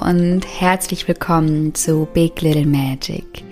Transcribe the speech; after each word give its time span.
und 0.00 0.46
herzlich 0.46 1.06
willkommen 1.08 1.74
zu 1.74 2.08
Big 2.14 2.40
Little 2.40 2.64
Magic, 2.64 3.44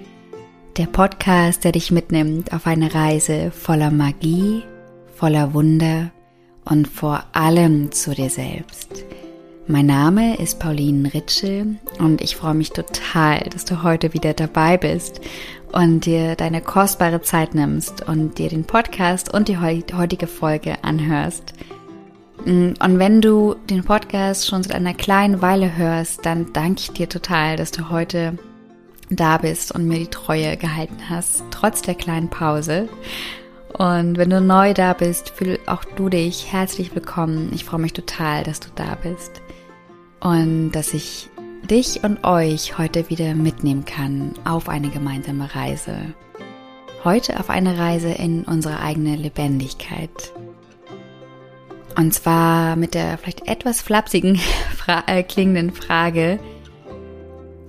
der 0.79 0.86
Podcast, 0.86 1.62
der 1.62 1.72
dich 1.72 1.90
mitnimmt 1.90 2.54
auf 2.54 2.66
eine 2.66 2.95
Reise 2.95 3.50
voller 3.50 3.90
Magie, 3.90 4.62
voller 5.14 5.53
Wunder 5.53 6.11
und 6.64 6.89
vor 6.89 7.22
allem 7.32 7.93
zu 7.93 8.14
dir 8.14 8.30
selbst. 8.30 9.04
Mein 9.66 9.84
Name 9.84 10.39
ist 10.39 10.58
Pauline 10.58 11.12
Ritschel 11.12 11.76
und 11.98 12.22
ich 12.22 12.36
freue 12.36 12.54
mich 12.54 12.71
total, 12.71 13.40
dass 13.53 13.67
du 13.67 13.82
heute 13.82 14.14
wieder 14.14 14.32
dabei 14.32 14.79
bist 14.79 15.21
und 15.72 16.07
dir 16.07 16.35
deine 16.35 16.62
kostbare 16.62 17.21
Zeit 17.21 17.54
nimmst 17.54 18.08
und 18.08 18.39
dir 18.39 18.49
den 18.49 18.64
Podcast 18.64 19.35
und 19.35 19.49
die 19.49 19.58
heutige 19.58 20.26
Folge 20.26 20.82
anhörst. 20.82 21.53
Mm, 22.44 22.74
und 22.82 22.98
wenn 22.98 23.20
du 23.20 23.56
den 23.68 23.84
Podcast 23.84 24.46
schon 24.46 24.62
seit 24.62 24.74
einer 24.74 24.94
kleinen 24.94 25.42
Weile 25.42 25.76
hörst, 25.76 26.24
dann 26.24 26.52
danke 26.52 26.80
ich 26.80 26.90
dir 26.92 27.08
total, 27.08 27.56
dass 27.56 27.70
du 27.70 27.90
heute 27.90 28.38
da 29.11 29.38
bist 29.38 29.72
und 29.72 29.86
mir 29.86 29.98
die 29.98 30.08
Treue 30.08 30.56
gehalten 30.56 31.08
hast, 31.08 31.42
trotz 31.50 31.82
der 31.82 31.94
kleinen 31.94 32.28
Pause. 32.28 32.88
Und 33.77 34.16
wenn 34.16 34.30
du 34.30 34.41
neu 34.41 34.74
da 34.74 34.92
bist, 34.92 35.30
fühl 35.30 35.58
auch 35.66 35.84
du 35.84 36.08
dich 36.08 36.52
herzlich 36.52 36.94
willkommen. 36.94 37.50
Ich 37.55 37.64
freue 37.64 37.80
mich 37.80 37.92
total, 37.92 38.42
dass 38.42 38.61
du 38.61 38.69
da 38.75 38.97
bist 39.02 39.42
und 40.20 40.72
dass 40.72 40.94
ich 40.94 41.28
dich 41.70 42.02
und 42.02 42.25
euch 42.25 42.78
heute 42.78 43.11
wieder 43.11 43.34
mitnehmen 43.34 43.84
kann 43.84 44.34
auf 44.44 44.69
eine 44.69 44.89
gemeinsame 44.89 45.55
Reise. 45.55 46.14
Heute 47.05 47.39
auf 47.39 47.50
eine 47.50 47.78
Reise 47.78 48.08
in 48.08 48.45
unsere 48.45 48.80
eigene 48.80 49.17
Lebendigkeit. 49.17 50.33
Und 51.99 52.15
zwar 52.15 52.77
mit 52.77 52.95
der 52.95 53.19
vielleicht 53.19 53.49
etwas 53.49 53.83
flapsigen 53.83 54.37
Fra 54.77 55.03
äh, 55.09 55.25
klingenden 55.25 55.73
Frage, 55.73 56.39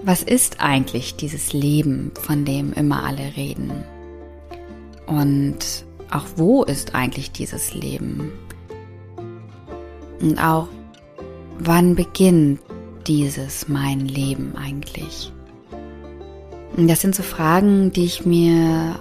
was 0.03 0.21
ist 0.21 0.61
eigentlich 0.61 1.15
dieses 1.15 1.51
Leben, 1.51 2.11
von 2.21 2.45
dem 2.45 2.71
immer 2.73 3.03
alle 3.03 3.35
reden? 3.35 3.71
Und 5.07 5.83
auch 6.11 6.25
wo 6.35 6.63
ist 6.63 6.93
eigentlich 6.93 7.31
dieses 7.31 7.73
Leben? 7.73 8.31
Und 10.21 10.37
auch 10.37 10.67
wann 11.57 11.95
beginnt 11.95 12.59
dieses 13.07 13.67
mein 13.67 14.01
Leben 14.01 14.53
eigentlich? 14.55 15.33
Das 16.77 17.01
sind 17.01 17.15
so 17.15 17.23
Fragen, 17.23 17.91
die 17.91 18.05
ich 18.05 18.27
mir 18.27 18.95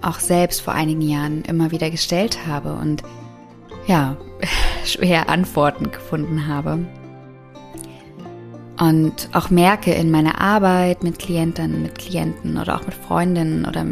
auch 0.00 0.18
selbst 0.18 0.60
vor 0.60 0.74
einigen 0.74 1.02
Jahren 1.02 1.42
immer 1.42 1.70
wieder 1.70 1.88
gestellt 1.88 2.48
habe 2.48 2.74
und 2.74 3.04
ja, 3.86 4.16
schwer 4.84 5.28
Antworten 5.28 5.90
gefunden 5.90 6.46
habe. 6.46 6.86
Und 8.78 9.28
auch 9.32 9.50
merke 9.50 9.92
in 9.92 10.10
meiner 10.10 10.40
Arbeit 10.40 11.02
mit 11.02 11.18
Klienten, 11.18 11.82
mit 11.82 11.98
Klienten 11.98 12.56
oder 12.56 12.76
auch 12.76 12.84
mit 12.84 12.94
Freundinnen 12.94 13.64
oder 13.64 13.86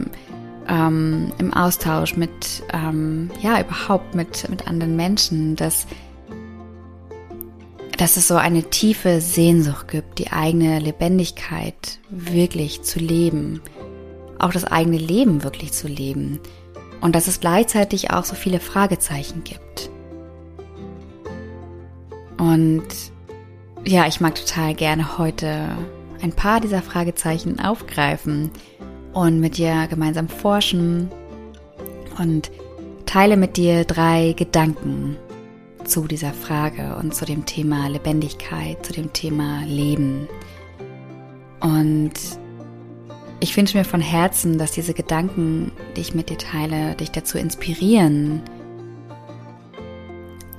ähm, 0.68 1.32
im 1.38 1.52
Austausch 1.52 2.16
mit, 2.16 2.62
ähm, 2.72 3.30
ja, 3.40 3.60
überhaupt 3.60 4.14
mit, 4.14 4.48
mit 4.48 4.66
anderen 4.66 4.96
Menschen, 4.96 5.56
dass, 5.56 5.86
dass 7.98 8.16
es 8.16 8.28
so 8.28 8.36
eine 8.36 8.64
tiefe 8.64 9.20
Sehnsucht 9.20 9.88
gibt, 9.88 10.18
die 10.18 10.32
eigene 10.32 10.78
Lebendigkeit 10.78 12.00
wirklich 12.08 12.82
zu 12.82 12.98
leben, 12.98 13.60
auch 14.38 14.52
das 14.52 14.64
eigene 14.64 14.98
Leben 14.98 15.44
wirklich 15.44 15.72
zu 15.72 15.88
leben 15.88 16.40
und 17.00 17.14
dass 17.14 17.28
es 17.28 17.40
gleichzeitig 17.40 18.10
auch 18.10 18.24
so 18.24 18.34
viele 18.34 18.60
Fragezeichen 18.60 19.44
gibt. 19.44 19.89
Und 22.40 22.86
ja, 23.84 24.06
ich 24.06 24.20
mag 24.22 24.34
total 24.34 24.74
gerne 24.74 25.18
heute 25.18 25.68
ein 26.22 26.32
paar 26.32 26.60
dieser 26.60 26.80
Fragezeichen 26.80 27.60
aufgreifen 27.60 28.50
und 29.12 29.40
mit 29.40 29.58
dir 29.58 29.86
gemeinsam 29.88 30.28
forschen 30.28 31.10
und 32.18 32.50
teile 33.04 33.36
mit 33.36 33.58
dir 33.58 33.84
drei 33.84 34.34
Gedanken 34.36 35.16
zu 35.84 36.06
dieser 36.06 36.32
Frage 36.32 36.96
und 36.96 37.14
zu 37.14 37.26
dem 37.26 37.44
Thema 37.44 37.88
Lebendigkeit, 37.88 38.84
zu 38.86 38.94
dem 38.94 39.12
Thema 39.12 39.62
Leben. 39.66 40.26
Und 41.60 42.12
ich 43.40 43.54
wünsche 43.54 43.76
mir 43.76 43.84
von 43.84 44.00
Herzen, 44.00 44.56
dass 44.56 44.72
diese 44.72 44.94
Gedanken, 44.94 45.72
die 45.94 46.00
ich 46.00 46.14
mit 46.14 46.30
dir 46.30 46.38
teile, 46.38 46.94
dich 46.94 47.10
dazu 47.10 47.36
inspirieren, 47.36 48.40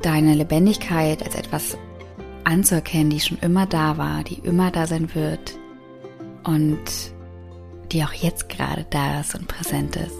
deine 0.01 0.33
Lebendigkeit 0.33 1.23
als 1.23 1.35
etwas 1.35 1.77
anzuerkennen, 2.43 3.09
die 3.09 3.19
schon 3.19 3.39
immer 3.39 3.65
da 3.65 3.97
war, 3.97 4.23
die 4.23 4.39
immer 4.39 4.71
da 4.71 4.87
sein 4.87 5.13
wird 5.13 5.57
und 6.43 6.79
die 7.91 8.03
auch 8.03 8.13
jetzt 8.13 8.49
gerade 8.49 8.85
da 8.89 9.19
ist 9.19 9.35
und 9.35 9.47
präsent 9.47 9.95
ist. 9.95 10.17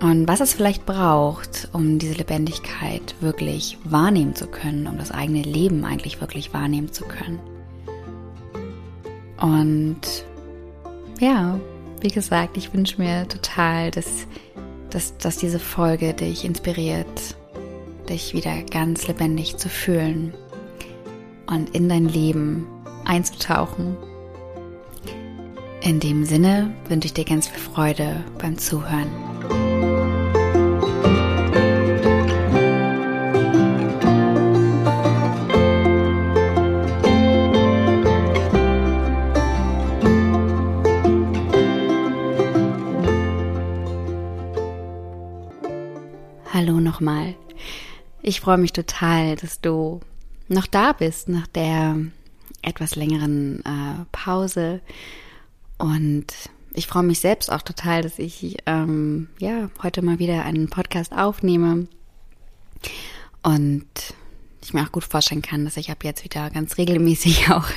Und 0.00 0.28
was 0.28 0.40
es 0.40 0.54
vielleicht 0.54 0.86
braucht, 0.86 1.68
um 1.72 1.98
diese 1.98 2.14
Lebendigkeit 2.14 3.16
wirklich 3.20 3.78
wahrnehmen 3.84 4.34
zu 4.34 4.46
können, 4.46 4.86
um 4.86 4.96
das 4.96 5.10
eigene 5.10 5.42
Leben 5.42 5.84
eigentlich 5.84 6.20
wirklich 6.20 6.54
wahrnehmen 6.54 6.92
zu 6.92 7.04
können. 7.04 7.40
Und 9.40 10.00
ja, 11.18 11.58
wie 12.00 12.08
gesagt, 12.08 12.56
ich 12.56 12.72
wünsche 12.72 13.00
mir 13.00 13.26
total, 13.26 13.90
dass, 13.90 14.28
dass, 14.90 15.16
dass 15.18 15.36
diese 15.36 15.58
Folge 15.58 16.14
dich 16.14 16.44
inspiriert, 16.44 17.36
dich 18.08 18.34
wieder 18.34 18.62
ganz 18.62 19.06
lebendig 19.06 19.56
zu 19.56 19.68
fühlen 19.68 20.34
und 21.46 21.74
in 21.74 21.88
dein 21.88 22.08
Leben 22.08 22.66
einzutauchen. 23.04 23.96
In 25.80 26.00
dem 26.00 26.24
Sinne 26.24 26.74
wünsche 26.88 27.06
ich 27.06 27.14
dir 27.14 27.24
ganz 27.24 27.48
viel 27.48 27.60
Freude 27.60 28.24
beim 28.38 28.58
Zuhören. 28.58 29.67
Freue 48.48 48.56
mich 48.56 48.72
total, 48.72 49.36
dass 49.36 49.60
du 49.60 50.00
noch 50.48 50.66
da 50.66 50.94
bist 50.94 51.28
nach 51.28 51.46
der 51.48 51.98
etwas 52.62 52.96
längeren 52.96 53.62
äh, 53.62 54.06
Pause. 54.10 54.80
Und 55.76 56.24
ich 56.72 56.86
freue 56.86 57.02
mich 57.02 57.20
selbst 57.20 57.52
auch 57.52 57.60
total, 57.60 58.00
dass 58.00 58.18
ich 58.18 58.56
ähm, 58.64 59.28
ja 59.38 59.68
heute 59.82 60.00
mal 60.00 60.18
wieder 60.18 60.46
einen 60.46 60.70
Podcast 60.70 61.12
aufnehme. 61.12 61.88
Und 63.42 63.84
ich 64.64 64.72
mir 64.72 64.82
auch 64.82 64.92
gut 64.92 65.04
vorstellen 65.04 65.42
kann, 65.42 65.66
dass 65.66 65.76
ich 65.76 65.90
ab 65.90 66.02
jetzt 66.02 66.24
wieder 66.24 66.48
ganz 66.48 66.78
regelmäßig 66.78 67.50
auch 67.50 67.68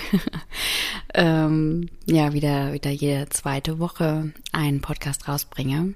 ähm, 1.13 1.89
ja 2.05 2.31
wieder 2.31 2.71
wieder 2.71 2.91
jede 2.91 3.27
zweite 3.27 3.79
Woche 3.79 4.31
einen 4.53 4.79
Podcast 4.79 5.27
rausbringe. 5.27 5.95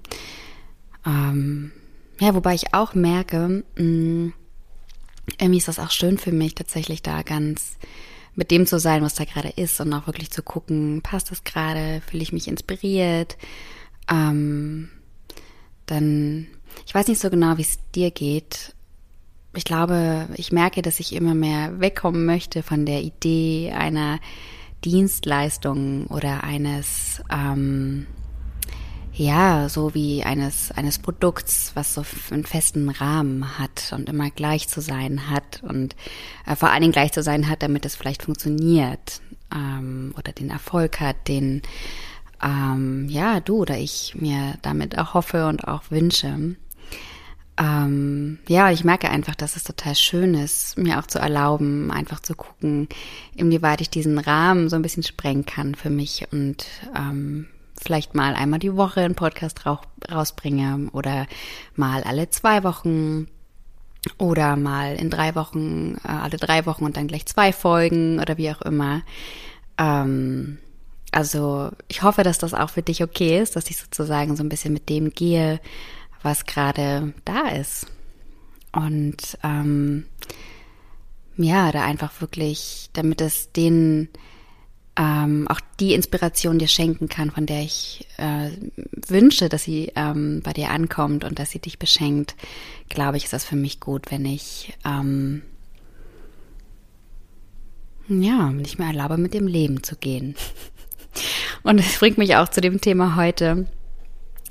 Ähm, 1.06 1.72
ja, 2.20 2.36
wobei 2.36 2.56
ich 2.56 2.74
auch 2.74 2.94
merke, 2.94 3.64
mh, 3.78 3.82
mm, 3.82 4.34
irgendwie 5.40 5.58
ist 5.58 5.68
das 5.68 5.80
auch 5.80 5.92
schön 5.92 6.18
für 6.18 6.32
mich, 6.32 6.56
tatsächlich 6.56 7.02
da 7.02 7.22
ganz 7.22 7.78
mit 8.36 8.52
dem 8.52 8.68
zu 8.68 8.80
sein, 8.80 9.02
was 9.02 9.16
da 9.16 9.24
gerade 9.24 9.50
ist 9.50 9.80
und 9.80 9.94
auch 9.94 10.08
wirklich 10.08 10.30
zu 10.30 10.44
gucken, 10.44 11.02
passt 11.02 11.32
das 11.32 11.44
gerade, 11.44 12.02
fühle 12.08 12.24
ich 12.24 12.34
mich 12.34 12.48
inspiriert. 12.48 13.38
Ähm, 14.12 14.90
dann, 15.86 16.48
ich 16.86 16.94
weiß 16.94 17.08
nicht 17.08 17.22
so 17.22 17.30
genau, 17.30 17.58
wie 17.58 17.62
es 17.64 17.80
dir 17.94 18.12
geht. 18.12 18.76
Ich 19.54 19.64
glaube, 19.64 20.28
ich 20.36 20.52
merke, 20.52 20.82
dass 20.82 21.00
ich 21.00 21.14
immer 21.14 21.34
mehr 21.34 21.80
wegkommen 21.80 22.26
möchte 22.26 22.62
von 22.62 22.86
der 22.86 23.02
Idee 23.02 23.72
einer 23.72 24.20
Dienstleistung 24.84 26.08
oder 26.08 26.44
eines 26.44 27.24
ähm, 27.32 28.06
ja, 29.18 29.70
so 29.70 29.94
wie 29.94 30.24
eines, 30.24 30.72
eines 30.72 31.00
Produkts, 31.00 31.72
was 31.74 31.94
so 31.94 32.04
einen 32.32 32.46
festen 32.46 32.90
Rahmen 32.90 33.58
hat 33.58 33.94
und 33.94 34.10
immer 34.10 34.30
gleich 34.30 34.68
zu 34.68 34.82
sein 34.82 35.30
hat 35.30 35.64
und 35.64 35.96
äh, 36.46 36.56
vor 36.56 36.70
allen 36.70 36.82
Dingen 36.82 36.94
gleich 36.94 37.14
zu 37.14 37.24
sein 37.24 37.50
hat, 37.50 37.64
damit 37.64 37.86
es 37.86 37.96
vielleicht 37.96 38.24
funktioniert 38.24 39.22
ähm, 39.54 40.14
oder 40.18 40.34
den 40.34 40.50
Erfolg 40.50 41.00
hat, 41.00 41.30
den 41.30 41.62
ähm, 42.44 43.08
ja 43.10 43.40
du 43.40 43.60
oder 43.62 43.78
ich 43.78 44.16
mir 44.16 44.56
damit 44.62 44.98
auch 44.98 45.14
hoffe 45.14 45.48
und 45.48 45.66
auch 45.66 45.84
wünsche. 45.92 46.56
Ähm, 47.58 48.40
ja, 48.50 48.70
ich 48.70 48.84
merke 48.84 49.10
einfach, 49.10 49.36
dass 49.36 49.56
es 49.56 49.64
total 49.64 49.96
schön 49.96 50.34
ist, 50.34 50.78
mir 50.78 51.00
auch 51.00 51.08
zu 51.08 51.20
erlauben, 51.20 51.90
einfach 51.90 52.20
zu 52.20 52.36
gucken, 52.36 52.90
inwieweit 53.34 53.80
ich 53.80 53.90
diesen 53.90 54.18
Rahmen 54.18 54.68
so 54.68 54.76
ein 54.76 54.82
bisschen 54.82 55.04
sprengen 55.04 55.46
kann 55.46 55.74
für 55.74 55.90
mich 55.90 56.28
und 56.34 56.66
ähm, 56.94 57.48
vielleicht 57.82 58.16
mal 58.16 58.34
einmal 58.34 58.60
die 58.60 58.76
Woche 58.76 59.02
einen 59.02 59.16
Podcast 59.16 59.64
rausbringe 60.12 60.90
oder 60.92 61.28
mal 61.76 62.04
alle 62.04 62.30
zwei 62.30 62.64
Wochen 62.64 63.28
oder 64.18 64.56
mal 64.56 64.96
in 64.96 65.10
drei 65.10 65.36
Wochen, 65.36 65.96
äh, 66.04 66.08
alle 66.10 66.38
drei 66.38 66.66
Wochen 66.66 66.86
und 66.86 66.98
dann 66.98 67.08
gleich 67.08 67.26
zwei 67.26 67.52
Folgen 67.52 68.20
oder 68.20 68.38
wie 68.38 68.52
auch 68.52 68.62
immer. 68.62 69.02
Ähm, 69.78 70.60
also 71.12 71.72
ich 71.88 72.04
hoffe, 72.04 72.24
dass 72.24 72.38
das 72.38 72.54
auch 72.54 72.70
für 72.70 72.82
dich 72.82 73.04
okay 73.04 73.40
ist, 73.40 73.56
dass 73.56 73.70
ich 73.70 73.78
sozusagen 73.78 74.36
so 74.36 74.44
ein 74.44 74.50
bisschen 74.50 74.74
mit 74.74 74.90
dem 74.90 75.12
gehe, 75.12 75.60
was 76.22 76.46
gerade 76.46 77.14
da 77.24 77.50
ist. 77.50 77.88
Und 78.72 79.38
ähm, 79.44 80.06
ja, 81.38 81.72
da 81.72 81.84
einfach 81.84 82.20
wirklich, 82.22 82.90
damit 82.94 83.22
es 83.22 83.52
den 83.52 84.10
ähm, 84.98 85.48
auch 85.50 85.60
die 85.80 85.94
Inspiration 85.94 86.58
dir 86.58 86.68
schenken 86.68 87.10
kann, 87.10 87.32
von 87.32 87.46
der 87.46 87.62
ich 87.62 88.08
äh, 88.18 88.50
wünsche, 89.08 89.50
dass 89.50 89.64
sie 89.64 89.92
ähm, 89.96 90.42
bei 90.44 90.54
dir 90.54 90.70
ankommt 90.70 91.24
und 91.26 91.38
dass 91.40 91.52
sie 91.52 91.60
dich 91.60 91.80
beschenkt, 91.80 92.36
glaube 92.90 93.18
ich, 93.18 93.26
ist 93.26 93.34
das 93.34 93.46
für 93.46 93.58
mich 93.58 93.80
gut, 93.80 94.10
wenn 94.10 94.26
ich 94.26 94.74
ähm, 94.86 95.42
ja, 98.08 98.52
nicht 98.52 98.80
mehr 98.80 98.90
erlaube, 98.90 99.18
mit 99.18 99.34
dem 99.34 99.48
Leben 99.48 99.84
zu 99.84 99.96
gehen. 99.96 100.36
Und 101.64 101.80
es 101.80 101.98
bringt 101.98 102.18
mich 102.18 102.36
auch 102.36 102.50
zu 102.50 102.62
dem 102.62 102.80
Thema 102.80 103.16
heute. 103.16 103.66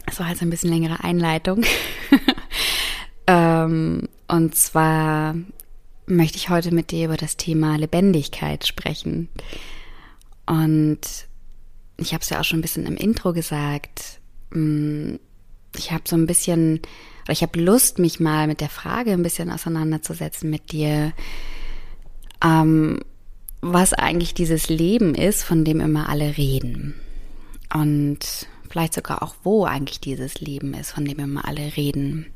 Das 0.06 0.18
war 0.18 0.28
jetzt 0.28 0.42
ein 0.42 0.50
bisschen 0.50 0.70
längere 0.70 1.04
Einleitung. 1.04 1.62
ähm, 3.26 4.08
und 4.26 4.54
zwar 4.56 5.36
möchte 6.06 6.38
ich 6.38 6.48
heute 6.48 6.74
mit 6.74 6.90
dir 6.90 7.06
über 7.06 7.16
das 7.16 7.36
Thema 7.36 7.76
Lebendigkeit 7.76 8.66
sprechen. 8.66 9.28
Und 10.46 11.00
ich 11.96 12.12
habe 12.12 12.22
es 12.22 12.30
ja 12.30 12.40
auch 12.40 12.44
schon 12.44 12.58
ein 12.58 12.62
bisschen 12.62 12.86
im 12.86 12.96
Intro 12.96 13.32
gesagt. 13.32 14.20
Mm, 14.50 15.16
ich 15.76 15.92
habe 15.92 16.04
so 16.06 16.16
ein 16.16 16.26
bisschen, 16.26 16.80
oder 17.24 17.32
ich 17.32 17.42
habe 17.42 17.60
Lust, 17.60 17.98
mich 17.98 18.20
mal 18.20 18.46
mit 18.46 18.60
der 18.60 18.68
Frage 18.68 19.12
ein 19.12 19.22
bisschen 19.22 19.50
auseinanderzusetzen 19.50 20.50
mit 20.50 20.72
dir, 20.72 21.12
ähm, 22.44 23.00
was 23.60 23.92
eigentlich 23.94 24.34
dieses 24.34 24.68
Leben 24.68 25.14
ist, 25.14 25.42
von 25.42 25.64
dem 25.64 25.80
immer 25.80 26.08
alle 26.08 26.36
reden. 26.36 26.94
Und 27.72 28.46
vielleicht 28.68 28.94
sogar 28.94 29.22
auch, 29.22 29.34
wo 29.42 29.64
eigentlich 29.64 30.00
dieses 30.00 30.40
Leben 30.40 30.74
ist, 30.74 30.90
von 30.92 31.04
dem 31.04 31.18
immer 31.18 31.46
alle 31.46 31.76
reden. 31.76 32.26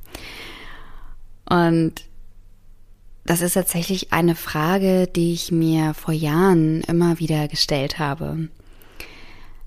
Und 1.49 2.05
das 3.25 3.41
ist 3.41 3.55
tatsächlich 3.55 4.13
eine 4.13 4.35
Frage, 4.35 5.07
die 5.07 5.33
ich 5.33 5.53
mir 5.53 5.95
vor 5.95 6.15
Jahren 6.15 6.83
immer 6.83 7.19
wieder 7.19 7.49
gestellt 7.49 7.99
habe. 7.99 8.49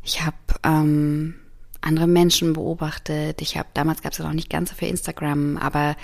Ich 0.04 0.26
habe 0.26 0.36
ähm, 0.64 1.36
andere 1.82 2.08
Menschen 2.08 2.54
beobachtet. 2.54 3.42
Ich 3.42 3.58
habe 3.58 3.70
damals 3.74 4.02
gab 4.02 4.14
es 4.14 4.20
noch 4.20 4.34
nicht 4.34 4.50
ganz 4.50 4.70
so 4.70 4.76
viel 4.76 4.90
Instagram, 4.90 5.58
aber 5.58 5.96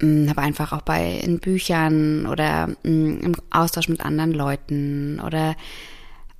ähm, 0.00 0.28
habe 0.28 0.42
einfach 0.42 0.72
auch 0.72 0.82
bei 0.82 1.18
in 1.18 1.38
Büchern 1.38 2.26
oder 2.26 2.68
mh, 2.68 2.74
mm, 2.84 3.20
im 3.20 3.34
Austausch 3.50 3.88
mit 3.88 4.04
anderen 4.04 4.32
Leuten 4.32 5.20
oder 5.20 5.56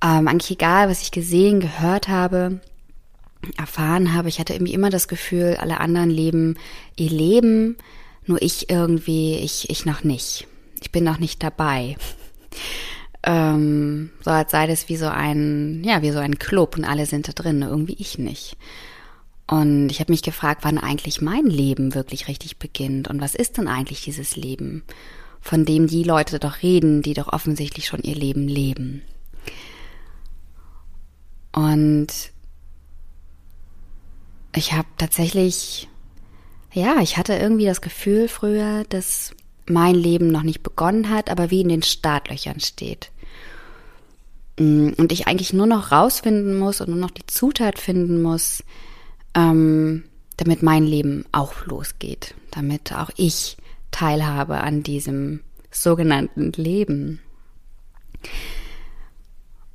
ähm, 0.03 0.27
eigentlich 0.27 0.51
egal, 0.51 0.89
was 0.89 1.01
ich 1.01 1.11
gesehen, 1.11 1.59
gehört 1.59 2.07
habe, 2.07 2.59
erfahren 3.57 4.13
habe. 4.13 4.29
Ich 4.29 4.39
hatte 4.39 4.53
irgendwie 4.53 4.73
immer 4.73 4.89
das 4.89 5.07
Gefühl, 5.07 5.57
alle 5.59 5.79
anderen 5.79 6.09
leben 6.09 6.55
ihr 6.95 7.09
Leben 7.09 7.77
nur 8.25 8.41
ich 8.41 8.69
irgendwie, 8.69 9.35
ich, 9.37 9.69
ich 9.69 9.85
noch 9.85 10.03
nicht. 10.03 10.47
Ich 10.81 10.91
bin 10.91 11.03
noch 11.03 11.19
nicht 11.19 11.43
dabei. 11.43 11.97
Ähm, 13.27 14.11
so 14.21 14.29
als 14.29 14.51
sei 14.51 14.67
das 14.67 14.87
wie 14.87 14.97
so 14.97 15.07
ein, 15.07 15.83
ja, 15.83 16.03
wie 16.03 16.11
so 16.11 16.19
ein 16.19 16.37
Club 16.37 16.77
und 16.77 16.85
alle 16.85 17.07
sind 17.07 17.27
da 17.27 17.31
drin, 17.31 17.63
irgendwie 17.63 17.95
ich 17.97 18.19
nicht. 18.19 18.55
Und 19.47 19.89
ich 19.89 19.99
habe 19.99 20.11
mich 20.11 20.21
gefragt, 20.21 20.61
wann 20.63 20.77
eigentlich 20.77 21.21
mein 21.21 21.45
Leben 21.45 21.95
wirklich 21.95 22.27
richtig 22.27 22.57
beginnt 22.57 23.07
und 23.07 23.21
was 23.21 23.33
ist 23.33 23.57
denn 23.57 23.67
eigentlich 23.67 24.03
dieses 24.03 24.35
Leben, 24.35 24.83
von 25.41 25.65
dem 25.65 25.87
die 25.87 26.03
Leute 26.03 26.37
doch 26.37 26.61
reden, 26.61 27.01
die 27.01 27.15
doch 27.15 27.33
offensichtlich 27.33 27.87
schon 27.87 28.01
ihr 28.01 28.15
Leben 28.15 28.47
leben. 28.47 29.01
Und 31.51 32.07
ich 34.55 34.73
habe 34.73 34.87
tatsächlich 34.97 35.87
ja, 36.75 36.99
ich 37.01 37.17
hatte 37.17 37.33
irgendwie 37.33 37.65
das 37.65 37.81
Gefühl 37.81 38.27
früher, 38.27 38.83
dass 38.89 39.33
mein 39.65 39.95
Leben 39.95 40.27
noch 40.27 40.43
nicht 40.43 40.61
begonnen 40.61 41.09
hat, 41.09 41.29
aber 41.29 41.49
wie 41.49 41.61
in 41.61 41.69
den 41.69 41.81
Startlöchern 41.81 42.59
steht. 42.59 43.11
Mm, 44.59 44.89
und 44.97 45.11
ich 45.11 45.25
eigentlich 45.27 45.53
nur 45.53 45.67
noch 45.67 45.91
rausfinden 45.91 46.59
muss 46.59 46.81
und 46.81 46.89
nur 46.89 46.99
noch 46.99 47.11
die 47.11 47.25
Zutat 47.25 47.79
finden 47.79 48.21
muss, 48.21 48.61
ähm, 49.33 50.03
damit 50.35 50.63
mein 50.63 50.83
Leben 50.83 51.25
auch 51.31 51.65
losgeht, 51.65 52.35
damit 52.51 52.93
auch 52.93 53.09
ich 53.15 53.55
teilhabe 53.91 54.57
an 54.57 54.83
diesem 54.83 55.39
sogenannten 55.71 56.51
Leben. 56.51 57.21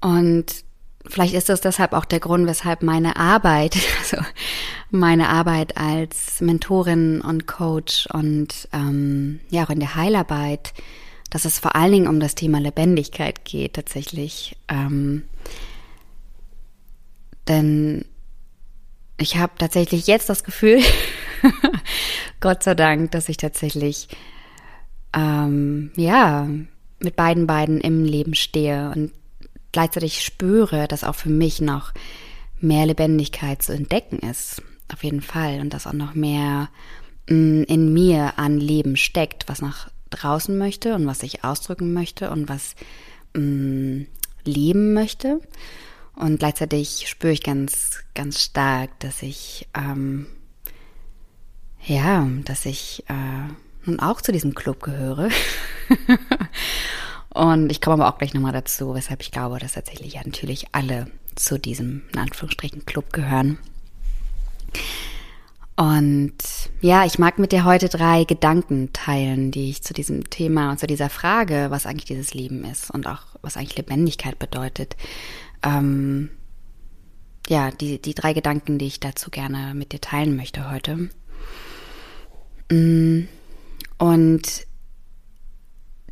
Und 0.03 0.64
vielleicht 1.06 1.35
ist 1.35 1.49
das 1.49 1.61
deshalb 1.61 1.93
auch 1.93 2.05
der 2.05 2.20
Grund, 2.20 2.47
weshalb 2.47 2.82
meine 2.82 3.17
Arbeit, 3.17 3.76
also 3.99 4.19
meine 4.91 5.29
Arbeit 5.29 5.76
als 5.76 6.41
Mentorin 6.41 7.20
und 7.20 7.47
Coach 7.47 8.06
und 8.12 8.69
ähm, 8.73 9.41
ja 9.50 9.64
auch 9.64 9.70
in 9.70 9.81
der 9.81 9.94
Heilarbeit, 9.94 10.73
dass 11.31 11.44
es 11.44 11.58
vor 11.58 11.76
allen 11.76 11.93
Dingen 11.93 12.08
um 12.08 12.20
das 12.20 12.35
Thema 12.35 12.58
Lebendigkeit 12.61 13.44
geht 13.44 13.75
tatsächlich. 13.75 14.56
Ähm, 14.69 15.23
denn 17.49 18.05
ich 19.17 19.37
habe 19.37 19.53
tatsächlich 19.58 20.06
jetzt 20.06 20.29
das 20.29 20.44
Gefühl, 20.44 20.81
Gott 22.41 22.62
sei 22.62 22.75
Dank, 22.75 23.12
dass 23.12 23.29
ich 23.29 23.37
tatsächlich 23.37 24.08
ähm, 25.14 25.93
ja 25.96 26.49
mit 27.00 27.17
beiden 27.17 27.46
beiden 27.46 27.81
im 27.81 28.05
Leben 28.05 28.35
stehe 28.35 28.93
und 28.94 29.12
gleichzeitig 29.72 30.25
spüre, 30.25 30.88
dass 30.88 31.05
auch 31.05 31.14
für 31.14 31.31
mich 31.31 31.61
noch 31.61 31.93
mehr 32.61 32.87
Lebendigkeit 32.87 33.62
zu 33.62 33.72
entdecken 33.72 34.19
ist. 34.19 34.62
Auf 34.93 35.05
jeden 35.05 35.22
Fall. 35.22 35.61
Und 35.61 35.72
dass 35.72 35.87
auch 35.87 35.93
noch 35.93 36.14
mehr 36.14 36.69
mm, 37.28 37.62
in 37.62 37.93
mir 37.93 38.38
an 38.38 38.58
Leben 38.58 38.96
steckt, 38.96 39.49
was 39.49 39.62
nach 39.62 39.90
draußen 40.11 40.56
möchte 40.56 40.94
und 40.94 41.06
was 41.06 41.22
ich 41.22 41.44
ausdrücken 41.44 41.93
möchte 41.93 42.31
und 42.31 42.49
was 42.49 42.75
mh, 43.34 43.43
mm, 43.43 44.06
leben 44.44 44.93
möchte. 44.93 45.40
Und 46.14 46.38
gleichzeitig 46.38 47.08
spüre 47.08 47.32
ich 47.32 47.43
ganz, 47.43 48.00
ganz 48.14 48.43
stark, 48.43 48.98
dass 49.00 49.22
ich, 49.22 49.69
ähm, 49.74 50.27
ja, 51.86 52.29
dass 52.44 52.67
ich 52.67 53.05
äh, 53.08 53.53
nun 53.86 54.00
auch 54.00 54.20
zu 54.20 54.32
diesem 54.32 54.55
Club 54.55 54.82
gehöre. 54.82 55.31
und 57.32 57.70
ich 57.70 57.81
komme 57.81 58.03
aber 58.03 58.15
auch 58.15 58.19
gleich 58.19 58.34
nochmal 58.34 58.53
dazu, 58.53 58.94
weshalb 58.94 59.22
ich 59.22 59.31
glaube, 59.31 59.58
dass 59.58 59.72
tatsächlich 59.72 60.15
ja 60.15 60.22
natürlich 60.25 60.67
alle 60.72 61.06
zu 61.37 61.58
diesem, 61.58 62.03
in 62.13 62.19
Anführungsstrichen, 62.19 62.84
Club 62.87 63.13
gehören. 63.13 63.58
Und 65.77 66.37
ja, 66.82 67.06
ich 67.06 67.19
mag 67.19 67.39
mit 67.39 67.53
dir 67.53 67.65
heute 67.65 67.89
drei 67.89 68.25
Gedanken 68.25 68.93
teilen, 68.93 69.51
die 69.51 69.70
ich 69.70 69.82
zu 69.82 69.94
diesem 69.94 70.29
Thema 70.29 70.72
und 70.72 70.79
zu 70.79 70.87
dieser 70.87 71.08
Frage, 71.08 71.69
was 71.70 71.87
eigentlich 71.87 72.05
dieses 72.05 72.34
Leben 72.34 72.65
ist 72.65 72.91
und 72.91 73.06
auch 73.06 73.22
was 73.41 73.56
eigentlich 73.56 73.79
Lebendigkeit 73.79 74.39
bedeutet. 74.39 74.96
Ähm, 75.63 76.29
ja, 77.49 77.70
die, 77.70 78.01
die 78.01 78.15
drei 78.15 78.34
Gedanken, 78.34 78.79
die 78.79 78.87
ich 78.87 79.01
dazu 79.01 79.31
gerne 79.31 79.72
mit 79.75 79.93
dir 79.93 80.01
teilen 80.01 80.37
möchte 80.37 80.70
heute. 80.70 81.08
Mm, 82.70 83.27
und 83.99 84.67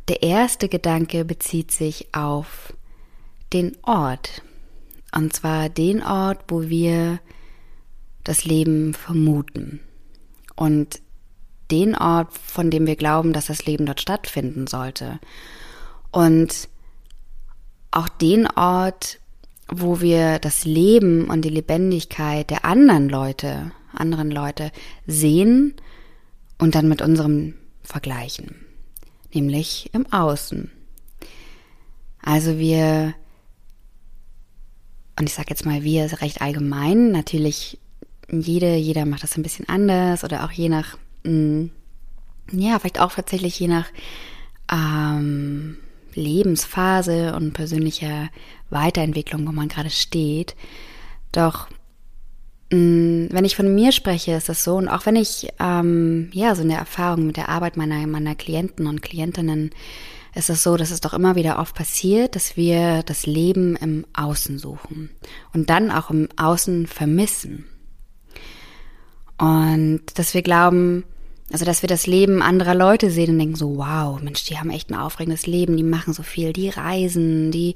der 0.09 0.23
erste 0.23 0.69
Gedanke 0.69 1.23
bezieht 1.23 1.71
sich 1.71 2.13
auf 2.13 2.73
den 3.53 3.77
Ort. 3.83 4.41
Und 5.15 5.33
zwar 5.33 5.69
den 5.69 6.03
Ort, 6.03 6.39
wo 6.47 6.69
wir 6.69 7.19
das 8.23 8.45
Leben 8.45 8.93
vermuten. 8.93 9.79
Und 10.55 11.01
den 11.71 11.95
Ort, 11.95 12.33
von 12.33 12.71
dem 12.71 12.87
wir 12.87 12.95
glauben, 12.95 13.33
dass 13.33 13.47
das 13.47 13.65
Leben 13.65 13.85
dort 13.85 14.01
stattfinden 14.01 14.67
sollte. 14.67 15.19
Und 16.11 16.67
auch 17.91 18.09
den 18.09 18.47
Ort, 18.47 19.19
wo 19.67 20.01
wir 20.01 20.39
das 20.39 20.65
Leben 20.65 21.29
und 21.29 21.43
die 21.43 21.49
Lebendigkeit 21.49 22.49
der 22.49 22.65
anderen 22.65 23.09
Leute, 23.09 23.71
anderen 23.93 24.31
Leute 24.31 24.71
sehen 25.05 25.75
und 26.57 26.75
dann 26.75 26.89
mit 26.89 27.01
unserem 27.01 27.55
vergleichen, 27.83 28.55
nämlich 29.33 29.89
im 29.93 30.11
Außen. 30.11 30.71
Also 32.21 32.57
wir, 32.57 33.13
und 35.17 35.27
ich 35.27 35.33
sage 35.33 35.49
jetzt 35.49 35.65
mal 35.65 35.83
wir 35.83 36.21
recht 36.21 36.41
allgemein, 36.41 37.11
natürlich 37.11 37.79
jede, 38.31 38.75
jeder 38.75 39.05
macht 39.05 39.23
das 39.23 39.37
ein 39.37 39.43
bisschen 39.43 39.67
anders 39.67 40.23
oder 40.23 40.43
auch 40.43 40.51
je 40.51 40.69
nach, 40.69 40.97
mh, 41.23 41.31
mm, 41.31 41.71
ja, 42.51 42.79
vielleicht 42.79 42.99
auch 42.99 43.13
tatsächlich 43.13 43.59
je 43.59 43.67
nach 43.67 43.87
ähm, 44.71 45.77
Lebensphase 46.13 47.35
und 47.35 47.53
persönlicher 47.53 48.29
Weiterentwicklung, 48.69 49.47
wo 49.47 49.51
man 49.51 49.67
gerade 49.67 49.89
steht. 49.89 50.55
Doch 51.31 51.67
wenn 52.71 53.45
ich 53.45 53.55
von 53.55 53.73
mir 53.73 53.91
spreche, 53.91 54.33
ist 54.33 54.47
das 54.47 54.63
so, 54.63 54.75
und 54.75 54.87
auch 54.87 55.05
wenn 55.07 55.15
ich 55.15 55.49
ähm, 55.59 56.29
ja 56.33 56.53
so 56.53 56.61
eine 56.61 56.75
Erfahrung 56.75 57.25
mit 57.25 57.37
der 57.37 57.49
Arbeit 57.49 57.77
meiner, 57.77 58.05
meiner 58.05 58.35
Klienten 58.35 58.85
und 58.85 59.01
Klientinnen, 59.01 59.71
ist 60.35 60.51
es 60.51 60.61
so, 60.61 60.77
dass 60.77 60.91
es 60.91 61.01
doch 61.01 61.13
immer 61.13 61.35
wieder 61.35 61.57
oft 61.57 61.73
passiert, 61.73 62.35
dass 62.35 62.55
wir 62.55 63.01
das 63.03 63.25
Leben 63.25 63.75
im 63.75 64.05
Außen 64.13 64.59
suchen 64.59 65.09
und 65.53 65.71
dann 65.71 65.89
auch 65.89 66.11
im 66.11 66.29
Außen 66.37 66.85
vermissen. 66.85 67.65
Und 69.39 70.01
dass 70.15 70.35
wir 70.35 70.43
glauben, 70.43 71.05
also 71.51 71.65
dass 71.65 71.81
wir 71.81 71.89
das 71.89 72.05
Leben 72.05 72.43
anderer 72.43 72.75
Leute 72.75 73.09
sehen 73.09 73.31
und 73.31 73.39
denken 73.39 73.55
so, 73.55 73.77
wow, 73.77 74.21
Mensch, 74.21 74.43
die 74.43 74.59
haben 74.59 74.69
echt 74.69 74.91
ein 74.91 74.95
aufregendes 74.95 75.47
Leben, 75.47 75.75
die 75.77 75.83
machen 75.83 76.13
so 76.13 76.21
viel, 76.21 76.53
die 76.53 76.69
reisen, 76.69 77.49
die 77.49 77.73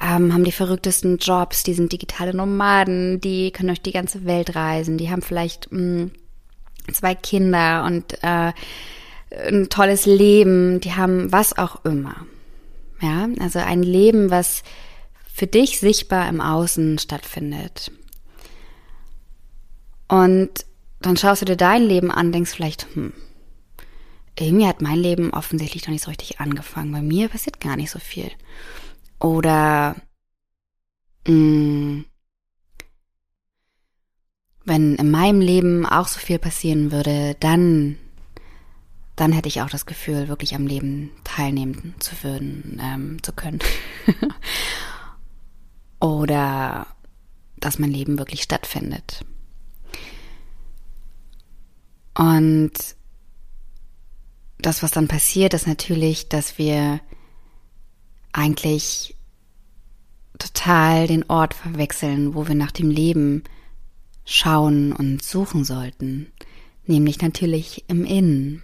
ähm, 0.00 0.32
haben 0.32 0.44
die 0.44 0.52
verrücktesten 0.52 1.18
Jobs, 1.18 1.62
die 1.62 1.74
sind 1.74 1.92
digitale 1.92 2.34
Nomaden, 2.34 3.20
die 3.20 3.50
können 3.50 3.68
durch 3.68 3.82
die 3.82 3.92
ganze 3.92 4.24
Welt 4.24 4.54
reisen, 4.54 4.96
die 4.96 5.10
haben 5.10 5.22
vielleicht 5.22 5.70
mh, 5.70 5.80
mm, 5.80 6.10
zwei 6.92 7.14
Kinder 7.14 7.84
und 7.84 8.14
äh, 8.22 8.52
ein 9.48 9.68
tolles 9.68 10.06
Leben, 10.06 10.80
die 10.80 10.94
haben 10.94 11.30
was 11.30 11.56
auch 11.56 11.84
immer. 11.84 12.16
Ja, 13.00 13.28
also 13.40 13.60
ein 13.60 13.82
Leben, 13.82 14.30
was 14.30 14.62
für 15.32 15.46
dich 15.46 15.78
sichtbar 15.78 16.28
im 16.28 16.40
Außen 16.40 16.98
stattfindet. 16.98 17.92
Und 20.08 20.50
dann 21.00 21.16
schaust 21.16 21.42
du 21.42 21.46
dir 21.46 21.56
dein 21.56 21.82
Leben 21.82 22.10
an, 22.10 22.32
denkst 22.32 22.50
vielleicht, 22.50 22.86
hm, 22.94 23.12
irgendwie 24.38 24.66
hat 24.66 24.82
mein 24.82 24.98
Leben 24.98 25.32
offensichtlich 25.32 25.84
noch 25.84 25.92
nicht 25.92 26.04
so 26.04 26.10
richtig 26.10 26.40
angefangen. 26.40 26.92
Bei 26.92 27.02
mir 27.02 27.28
passiert 27.28 27.60
gar 27.60 27.76
nicht 27.76 27.90
so 27.90 27.98
viel. 27.98 28.30
Oder 29.20 29.96
mh, 31.26 31.34
mm, 31.34 32.04
wenn 34.64 34.94
in 34.96 35.10
meinem 35.10 35.40
Leben 35.40 35.86
auch 35.86 36.06
so 36.06 36.18
viel 36.18 36.38
passieren 36.38 36.92
würde, 36.92 37.36
dann, 37.40 37.98
dann 39.16 39.32
hätte 39.32 39.48
ich 39.48 39.62
auch 39.62 39.70
das 39.70 39.86
Gefühl, 39.86 40.28
wirklich 40.28 40.54
am 40.54 40.66
Leben 40.66 41.10
teilnehmen 41.24 41.94
zu 41.98 42.22
würden, 42.22 42.80
ähm, 42.82 43.22
zu 43.22 43.32
können. 43.32 43.58
Oder 46.00 46.86
dass 47.58 47.78
mein 47.78 47.90
Leben 47.90 48.18
wirklich 48.18 48.42
stattfindet. 48.42 49.24
Und 52.16 52.72
das, 54.58 54.82
was 54.82 54.90
dann 54.90 55.08
passiert, 55.08 55.54
ist 55.54 55.66
natürlich, 55.66 56.28
dass 56.28 56.58
wir 56.58 57.00
eigentlich 58.32 59.16
total 60.38 61.06
den 61.06 61.28
Ort 61.28 61.54
verwechseln, 61.54 62.34
wo 62.34 62.48
wir 62.48 62.54
nach 62.54 62.70
dem 62.70 62.90
Leben 62.90 63.44
schauen 64.24 64.92
und 64.92 65.22
suchen 65.22 65.64
sollten, 65.64 66.32
nämlich 66.86 67.20
natürlich 67.20 67.84
im 67.88 68.04
Innen. 68.04 68.62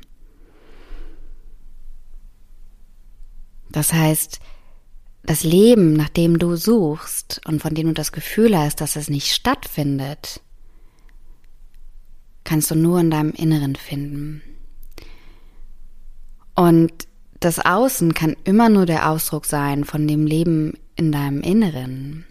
Das 3.70 3.92
heißt, 3.92 4.40
das 5.24 5.42
Leben, 5.42 5.94
nach 5.94 6.08
dem 6.08 6.38
du 6.38 6.56
suchst 6.56 7.40
und 7.46 7.60
von 7.60 7.74
dem 7.74 7.88
du 7.88 7.94
das 7.94 8.12
Gefühl 8.12 8.56
hast, 8.56 8.80
dass 8.80 8.96
es 8.96 9.10
nicht 9.10 9.34
stattfindet, 9.34 10.40
kannst 12.44 12.70
du 12.70 12.76
nur 12.76 13.00
in 13.00 13.10
deinem 13.10 13.32
Inneren 13.32 13.74
finden. 13.74 14.40
Und 16.54 17.05
das 17.40 17.58
Außen 17.58 18.14
kann 18.14 18.36
immer 18.44 18.68
nur 18.68 18.86
der 18.86 19.10
Ausdruck 19.10 19.46
sein 19.46 19.84
von 19.84 20.08
dem 20.08 20.26
Leben 20.26 20.74
in 20.94 21.12
deinem 21.12 21.42
Inneren. 21.42 22.24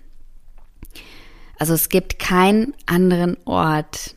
Also 1.58 1.74
es 1.74 1.90
gibt 1.90 2.20
keinen 2.20 2.74
anderen 2.86 3.38
Ort, 3.46 4.16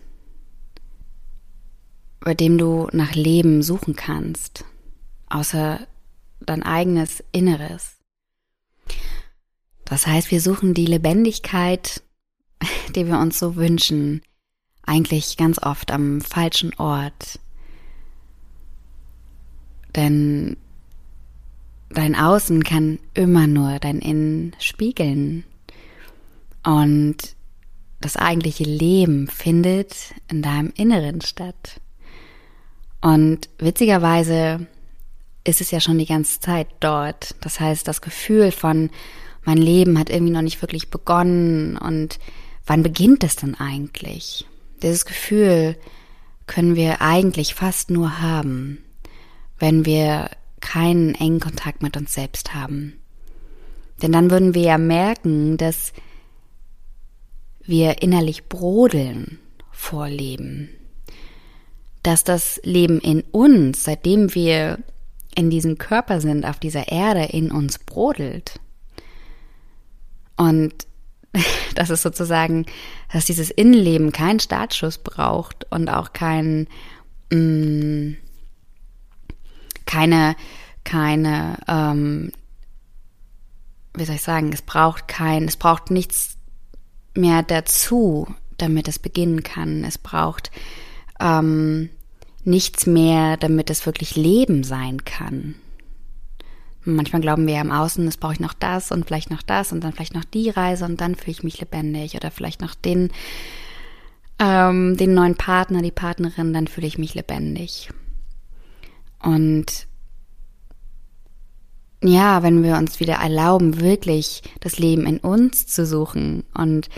bei 2.20 2.34
dem 2.34 2.58
du 2.58 2.88
nach 2.92 3.14
Leben 3.14 3.62
suchen 3.62 3.94
kannst, 3.94 4.64
außer 5.28 5.86
dein 6.40 6.62
eigenes 6.62 7.22
Inneres. 7.32 7.96
Das 9.84 10.06
heißt, 10.06 10.30
wir 10.30 10.40
suchen 10.40 10.74
die 10.74 10.86
Lebendigkeit, 10.86 12.02
die 12.94 13.06
wir 13.06 13.18
uns 13.18 13.38
so 13.38 13.56
wünschen, 13.56 14.22
eigentlich 14.82 15.36
ganz 15.36 15.62
oft 15.62 15.90
am 15.90 16.20
falschen 16.20 16.74
Ort. 16.74 17.38
Denn 19.94 20.56
dein 21.90 22.14
Außen 22.14 22.64
kann 22.64 22.98
immer 23.14 23.46
nur 23.46 23.78
dein 23.78 23.98
Innen 24.00 24.54
spiegeln. 24.58 25.44
Und 26.64 27.16
das 28.00 28.16
eigentliche 28.16 28.64
Leben 28.64 29.28
findet 29.28 30.14
in 30.28 30.42
deinem 30.42 30.72
Inneren 30.76 31.20
statt. 31.20 31.80
Und 33.00 33.48
witzigerweise 33.58 34.66
ist 35.44 35.60
es 35.60 35.70
ja 35.70 35.80
schon 35.80 35.98
die 35.98 36.06
ganze 36.06 36.40
Zeit 36.40 36.68
dort. 36.80 37.34
Das 37.40 37.58
heißt, 37.60 37.88
das 37.88 38.00
Gefühl 38.00 38.52
von 38.52 38.90
mein 39.44 39.58
Leben 39.58 39.98
hat 39.98 40.10
irgendwie 40.10 40.32
noch 40.32 40.42
nicht 40.42 40.60
wirklich 40.60 40.90
begonnen 40.90 41.78
und 41.78 42.18
wann 42.66 42.82
beginnt 42.82 43.24
es 43.24 43.36
denn 43.36 43.54
eigentlich? 43.54 44.46
Dieses 44.82 45.06
Gefühl 45.06 45.76
können 46.46 46.76
wir 46.76 47.00
eigentlich 47.00 47.54
fast 47.54 47.90
nur 47.90 48.20
haben, 48.20 48.84
wenn 49.58 49.86
wir 49.86 50.30
keinen 50.60 51.14
engen 51.14 51.40
Kontakt 51.40 51.82
mit 51.82 51.96
uns 51.96 52.14
selbst 52.14 52.54
haben. 52.54 52.98
Denn 54.02 54.12
dann 54.12 54.30
würden 54.30 54.54
wir 54.54 54.62
ja 54.62 54.78
merken, 54.78 55.56
dass 55.56 55.92
wir 57.62 58.02
innerlich 58.02 58.48
brodeln 58.48 59.38
vor 59.70 60.08
Leben. 60.08 60.70
Dass 62.02 62.24
das 62.24 62.60
Leben 62.64 63.00
in 63.00 63.22
uns, 63.32 63.84
seitdem 63.84 64.34
wir 64.34 64.78
in 65.34 65.50
diesem 65.50 65.78
Körper 65.78 66.20
sind, 66.20 66.44
auf 66.44 66.58
dieser 66.58 66.88
Erde, 66.88 67.24
in 67.24 67.50
uns 67.50 67.78
brodelt. 67.78 68.60
Und 70.36 70.86
dass 71.74 71.90
es 71.90 72.02
sozusagen, 72.02 72.66
dass 73.12 73.26
dieses 73.26 73.50
Innenleben 73.50 74.12
keinen 74.12 74.40
Startschuss 74.40 74.98
braucht 74.98 75.66
und 75.70 75.88
auch 75.88 76.12
kein, 76.12 76.68
mh, 77.30 77.38
mm, 77.38 78.16
keine, 79.88 80.36
keine, 80.84 81.58
ähm, 81.66 82.30
wie 83.94 84.04
soll 84.04 84.16
ich 84.16 84.22
sagen, 84.22 84.52
es 84.52 84.62
braucht 84.62 85.08
kein, 85.08 85.44
es 85.44 85.56
braucht 85.56 85.90
nichts 85.90 86.36
mehr 87.14 87.42
dazu, 87.42 88.28
damit 88.58 88.86
es 88.86 88.98
beginnen 88.98 89.42
kann. 89.42 89.82
Es 89.82 89.98
braucht 89.98 90.50
ähm, 91.18 91.88
nichts 92.44 92.86
mehr, 92.86 93.36
damit 93.38 93.70
es 93.70 93.86
wirklich 93.86 94.14
Leben 94.14 94.62
sein 94.62 95.04
kann. 95.04 95.54
Manchmal 96.84 97.22
glauben 97.22 97.46
wir 97.46 97.54
ja 97.54 97.60
im 97.60 97.72
Außen, 97.72 98.06
es 98.06 98.16
brauche 98.16 98.34
ich 98.34 98.40
noch 98.40 98.54
das 98.54 98.92
und 98.92 99.06
vielleicht 99.06 99.30
noch 99.30 99.42
das 99.42 99.72
und 99.72 99.82
dann 99.82 99.92
vielleicht 99.92 100.14
noch 100.14 100.24
die 100.24 100.50
Reise 100.50 100.84
und 100.84 101.00
dann 101.00 101.14
fühle 101.16 101.32
ich 101.32 101.42
mich 101.42 101.60
lebendig 101.60 102.14
oder 102.14 102.30
vielleicht 102.30 102.60
noch 102.60 102.74
den, 102.74 103.10
ähm, 104.38 104.96
den 104.96 105.14
neuen 105.14 105.34
Partner, 105.34 105.82
die 105.82 105.90
Partnerin, 105.90 106.52
dann 106.52 106.66
fühle 106.66 106.86
ich 106.86 106.98
mich 106.98 107.14
lebendig. 107.14 107.90
Und 109.22 109.86
ja, 112.02 112.42
wenn 112.42 112.62
wir 112.62 112.76
uns 112.76 113.00
wieder 113.00 113.14
erlauben, 113.14 113.80
wirklich 113.80 114.42
das 114.60 114.78
Leben 114.78 115.06
in 115.06 115.18
uns 115.18 115.66
zu 115.66 115.84
suchen 115.84 116.44
und 116.54 116.88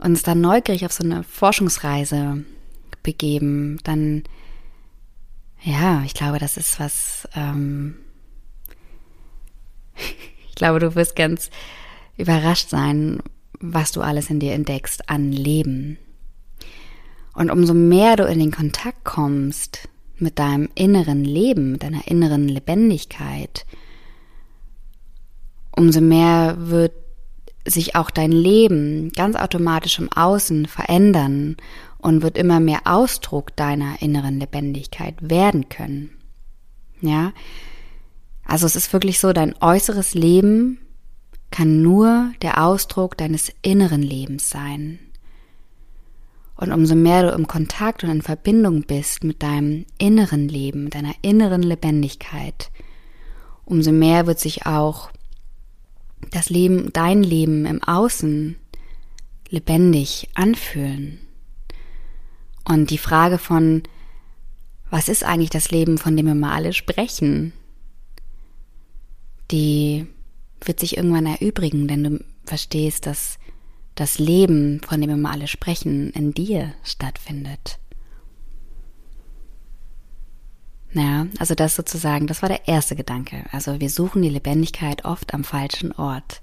uns 0.00 0.22
dann 0.22 0.40
neugierig 0.40 0.84
auf 0.84 0.92
so 0.92 1.04
eine 1.04 1.22
Forschungsreise 1.22 2.44
begeben, 3.02 3.78
dann 3.84 4.24
ja, 5.64 6.02
ich 6.04 6.14
glaube, 6.14 6.38
das 6.38 6.56
ist 6.56 6.80
was, 6.80 7.28
ähm, 7.34 7.94
ich 10.48 10.54
glaube, 10.56 10.80
du 10.80 10.94
wirst 10.96 11.14
ganz 11.14 11.50
überrascht 12.16 12.68
sein, 12.68 13.22
was 13.60 13.92
du 13.92 14.00
alles 14.00 14.28
in 14.28 14.40
dir 14.40 14.54
entdeckst 14.54 15.08
an 15.08 15.30
Leben. 15.30 15.98
Und 17.34 17.50
umso 17.50 17.74
mehr 17.74 18.16
du 18.16 18.24
in 18.24 18.40
den 18.40 18.50
Kontakt 18.50 19.04
kommst 19.04 19.88
mit 20.22 20.38
deinem 20.38 20.68
inneren 20.74 21.24
Leben, 21.24 21.72
mit 21.72 21.82
deiner 21.82 22.06
inneren 22.08 22.48
Lebendigkeit, 22.48 23.66
umso 25.76 26.00
mehr 26.00 26.56
wird 26.58 26.92
sich 27.66 27.94
auch 27.94 28.10
dein 28.10 28.32
Leben 28.32 29.10
ganz 29.12 29.36
automatisch 29.36 29.98
im 29.98 30.10
Außen 30.10 30.66
verändern 30.66 31.56
und 31.98 32.22
wird 32.22 32.36
immer 32.36 32.60
mehr 32.60 32.80
Ausdruck 32.84 33.54
deiner 33.56 34.02
inneren 34.02 34.40
Lebendigkeit 34.40 35.14
werden 35.20 35.68
können. 35.68 36.10
Ja, 37.00 37.32
also 38.44 38.66
es 38.66 38.76
ist 38.76 38.92
wirklich 38.92 39.20
so, 39.20 39.32
dein 39.32 39.54
äußeres 39.60 40.14
Leben 40.14 40.78
kann 41.50 41.82
nur 41.82 42.32
der 42.42 42.64
Ausdruck 42.64 43.16
deines 43.16 43.52
inneren 43.62 44.02
Lebens 44.02 44.50
sein. 44.50 44.98
Und 46.62 46.70
umso 46.70 46.94
mehr 46.94 47.24
du 47.24 47.34
im 47.34 47.48
Kontakt 47.48 48.04
und 48.04 48.10
in 48.10 48.22
Verbindung 48.22 48.82
bist 48.82 49.24
mit 49.24 49.42
deinem 49.42 49.84
inneren 49.98 50.48
Leben, 50.48 50.84
mit 50.84 50.94
deiner 50.94 51.12
inneren 51.20 51.64
Lebendigkeit, 51.64 52.70
umso 53.64 53.90
mehr 53.90 54.28
wird 54.28 54.38
sich 54.38 54.64
auch 54.64 55.10
das 56.30 56.50
Leben, 56.50 56.92
dein 56.92 57.24
Leben 57.24 57.66
im 57.66 57.82
Außen 57.82 58.54
lebendig 59.48 60.28
anfühlen. 60.34 61.18
Und 62.62 62.90
die 62.90 62.98
Frage 62.98 63.38
von, 63.38 63.82
was 64.88 65.08
ist 65.08 65.24
eigentlich 65.24 65.50
das 65.50 65.72
Leben, 65.72 65.98
von 65.98 66.16
dem 66.16 66.26
wir 66.26 66.36
mal 66.36 66.54
alle 66.54 66.74
sprechen, 66.74 67.52
die 69.50 70.06
wird 70.60 70.78
sich 70.78 70.96
irgendwann 70.96 71.26
erübrigen, 71.26 71.88
denn 71.88 72.04
du 72.04 72.24
verstehst, 72.44 73.06
dass 73.06 73.40
das 73.94 74.18
Leben, 74.18 74.80
von 74.86 75.00
dem 75.00 75.20
mal 75.20 75.32
alle 75.32 75.48
sprechen, 75.48 76.10
in 76.10 76.32
dir 76.32 76.72
stattfindet. 76.82 77.78
Ja, 80.94 81.26
also 81.38 81.54
das 81.54 81.74
sozusagen, 81.74 82.26
das 82.26 82.42
war 82.42 82.48
der 82.48 82.68
erste 82.68 82.96
Gedanke. 82.96 83.44
Also 83.50 83.80
wir 83.80 83.88
suchen 83.88 84.22
die 84.22 84.28
Lebendigkeit 84.28 85.04
oft 85.04 85.32
am 85.32 85.44
falschen 85.44 85.92
Ort. 85.92 86.42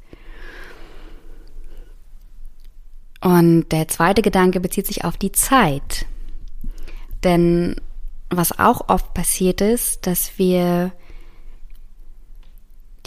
Und 3.22 3.70
der 3.72 3.88
zweite 3.88 4.22
Gedanke 4.22 4.60
bezieht 4.60 4.88
sich 4.88 5.04
auf 5.04 5.18
die 5.18 5.32
Zeit. 5.32 6.06
Denn 7.24 7.76
was 8.30 8.58
auch 8.58 8.90
oft 8.90 9.14
passiert 9.14 9.62
ist, 9.62 10.08
dass 10.08 10.38
wir 10.38 10.94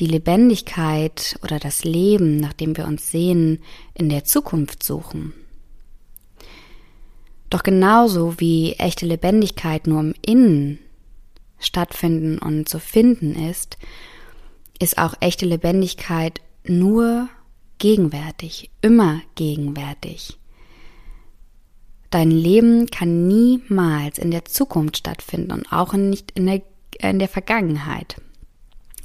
die 0.02 0.08
Lebendigkeit 0.08 1.38
oder 1.44 1.60
das 1.60 1.84
Leben, 1.84 2.38
nach 2.38 2.52
dem 2.52 2.76
wir 2.76 2.88
uns 2.88 3.12
sehen, 3.12 3.62
in 3.94 4.08
der 4.08 4.24
Zukunft 4.24 4.82
suchen. 4.82 5.32
Doch 7.50 7.62
genauso 7.62 8.40
wie 8.40 8.72
echte 8.72 9.06
Lebendigkeit 9.06 9.86
nur 9.86 10.00
im 10.00 10.14
Innen 10.26 10.80
stattfinden 11.60 12.38
und 12.38 12.68
zu 12.68 12.80
finden 12.80 13.36
ist, 13.48 13.78
ist 14.80 14.98
auch 14.98 15.14
echte 15.20 15.46
Lebendigkeit 15.46 16.40
nur 16.66 17.28
gegenwärtig, 17.78 18.70
immer 18.80 19.20
gegenwärtig. 19.36 20.36
Dein 22.10 22.32
Leben 22.32 22.86
kann 22.86 23.28
niemals 23.28 24.18
in 24.18 24.32
der 24.32 24.46
Zukunft 24.46 24.96
stattfinden 24.96 25.52
und 25.52 25.72
auch 25.72 25.92
nicht 25.92 26.32
in 26.32 26.46
der, 26.46 26.62
in 26.98 27.20
der 27.20 27.28
Vergangenheit. 27.28 28.16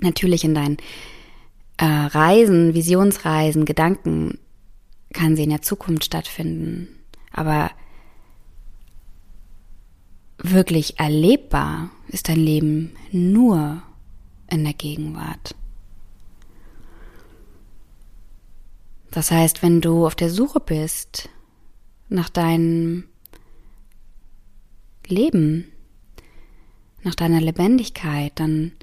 Natürlich 0.01 0.43
in 0.43 0.53
deinen 0.53 0.77
äh, 1.77 1.85
Reisen, 1.85 2.73
Visionsreisen, 2.73 3.65
Gedanken 3.65 4.39
kann 5.13 5.35
sie 5.35 5.43
in 5.43 5.49
der 5.49 5.61
Zukunft 5.61 6.05
stattfinden. 6.05 6.89
Aber 7.31 7.71
wirklich 10.37 10.99
erlebbar 10.99 11.89
ist 12.07 12.29
dein 12.29 12.39
Leben 12.39 12.95
nur 13.11 13.81
in 14.49 14.63
der 14.63 14.73
Gegenwart. 14.73 15.55
Das 19.11 19.31
heißt, 19.31 19.63
wenn 19.63 19.81
du 19.81 20.05
auf 20.05 20.15
der 20.15 20.29
Suche 20.29 20.59
bist 20.59 21.29
nach 22.09 22.29
deinem 22.29 23.05
Leben, 25.07 25.71
nach 27.03 27.15
deiner 27.15 27.41
Lebendigkeit, 27.41 28.33
dann 28.35 28.73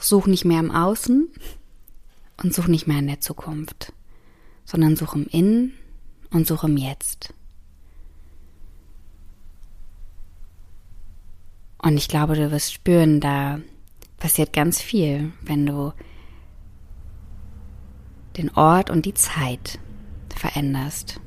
such 0.00 0.26
nicht 0.26 0.44
mehr 0.44 0.60
im 0.60 0.70
Außen 0.70 1.30
und 2.42 2.54
such 2.54 2.66
nicht 2.66 2.86
mehr 2.86 2.98
in 2.98 3.06
der 3.06 3.20
Zukunft, 3.20 3.92
sondern 4.64 4.96
such 4.96 5.14
im 5.14 5.26
Innen 5.26 5.74
und 6.30 6.46
such 6.46 6.64
im 6.64 6.76
Jetzt. 6.76 7.34
Und 11.82 11.96
ich 11.96 12.08
glaube, 12.08 12.36
du 12.36 12.50
wirst 12.50 12.72
spüren, 12.72 13.20
da 13.20 13.60
passiert 14.18 14.52
ganz 14.52 14.80
viel, 14.80 15.32
wenn 15.42 15.64
du 15.64 15.92
den 18.36 18.50
Ort 18.54 18.90
und 18.90 19.06
die 19.06 19.14
Zeit 19.14 19.78
veränderst. 20.34 21.20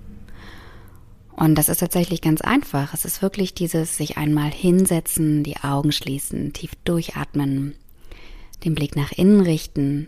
Und 1.35 1.55
das 1.55 1.69
ist 1.69 1.79
tatsächlich 1.79 2.21
ganz 2.21 2.41
einfach. 2.41 2.93
Es 2.93 3.05
ist 3.05 3.21
wirklich 3.23 3.55
dieses 3.55 3.97
sich 3.97 4.17
einmal 4.17 4.51
hinsetzen, 4.51 5.43
die 5.43 5.57
Augen 5.57 5.91
schließen, 5.91 6.53
tief 6.53 6.71
durchatmen, 6.83 7.75
den 8.63 8.75
Blick 8.75 8.95
nach 8.95 9.11
innen 9.11 9.41
richten 9.41 10.07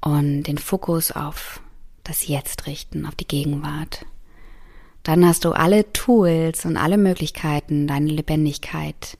und 0.00 0.44
den 0.44 0.58
Fokus 0.58 1.10
auf 1.12 1.60
das 2.04 2.26
Jetzt 2.26 2.66
richten, 2.66 3.06
auf 3.06 3.14
die 3.14 3.26
Gegenwart. 3.26 4.06
Dann 5.02 5.24
hast 5.24 5.44
du 5.44 5.52
alle 5.52 5.92
Tools 5.92 6.64
und 6.64 6.76
alle 6.76 6.98
Möglichkeiten, 6.98 7.86
deine 7.86 8.10
Lebendigkeit 8.10 9.18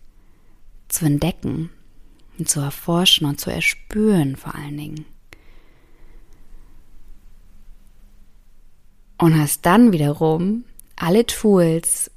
zu 0.89 1.05
entdecken 1.07 1.71
und 2.39 2.49
zu 2.49 2.61
erforschen 2.61 3.27
und 3.27 3.41
zu 3.41 3.51
erspüren 3.51 4.37
vor 4.37 4.55
allen 4.55 4.77
Dingen. 4.77 5.05
Und 9.19 9.39
hast 9.39 9.65
dann 9.65 9.93
wiederum 9.93 10.65
alle 10.97 11.25
Tools, 11.25 12.11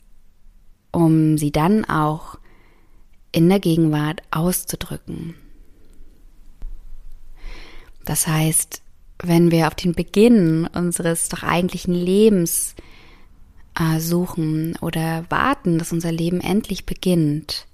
um 0.91 1.37
sie 1.37 1.51
dann 1.51 1.85
auch 1.85 2.38
in 3.31 3.49
der 3.49 3.59
Gegenwart 3.59 4.21
auszudrücken. 4.31 5.35
Das 8.05 8.27
heißt, 8.27 8.81
wenn 9.21 9.51
wir 9.51 9.67
auf 9.67 9.75
den 9.75 9.93
Beginn 9.93 10.67
unseres 10.67 11.29
doch 11.29 11.43
eigentlichen 11.43 11.93
Lebens 11.93 12.75
äh, 13.77 13.99
suchen 13.99 14.77
oder 14.81 15.25
warten, 15.29 15.77
dass 15.77 15.91
unser 15.91 16.11
Leben 16.11 16.41
endlich 16.41 16.85
beginnt, 16.85 17.67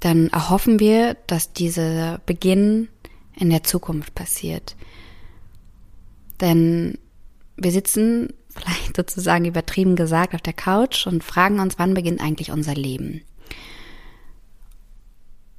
dann 0.00 0.28
erhoffen 0.28 0.78
wir, 0.78 1.14
dass 1.26 1.52
dieser 1.52 2.18
Beginn 2.26 2.88
in 3.34 3.50
der 3.50 3.64
Zukunft 3.64 4.14
passiert. 4.14 4.76
Denn 6.40 6.98
wir 7.56 7.72
sitzen 7.72 8.32
vielleicht 8.56 8.96
sozusagen 8.96 9.44
übertrieben 9.44 9.96
gesagt 9.96 10.34
auf 10.34 10.40
der 10.40 10.52
Couch 10.52 11.06
und 11.06 11.24
fragen 11.24 11.60
uns, 11.60 11.78
wann 11.78 11.94
beginnt 11.94 12.20
eigentlich 12.20 12.50
unser 12.50 12.74
Leben? 12.74 13.22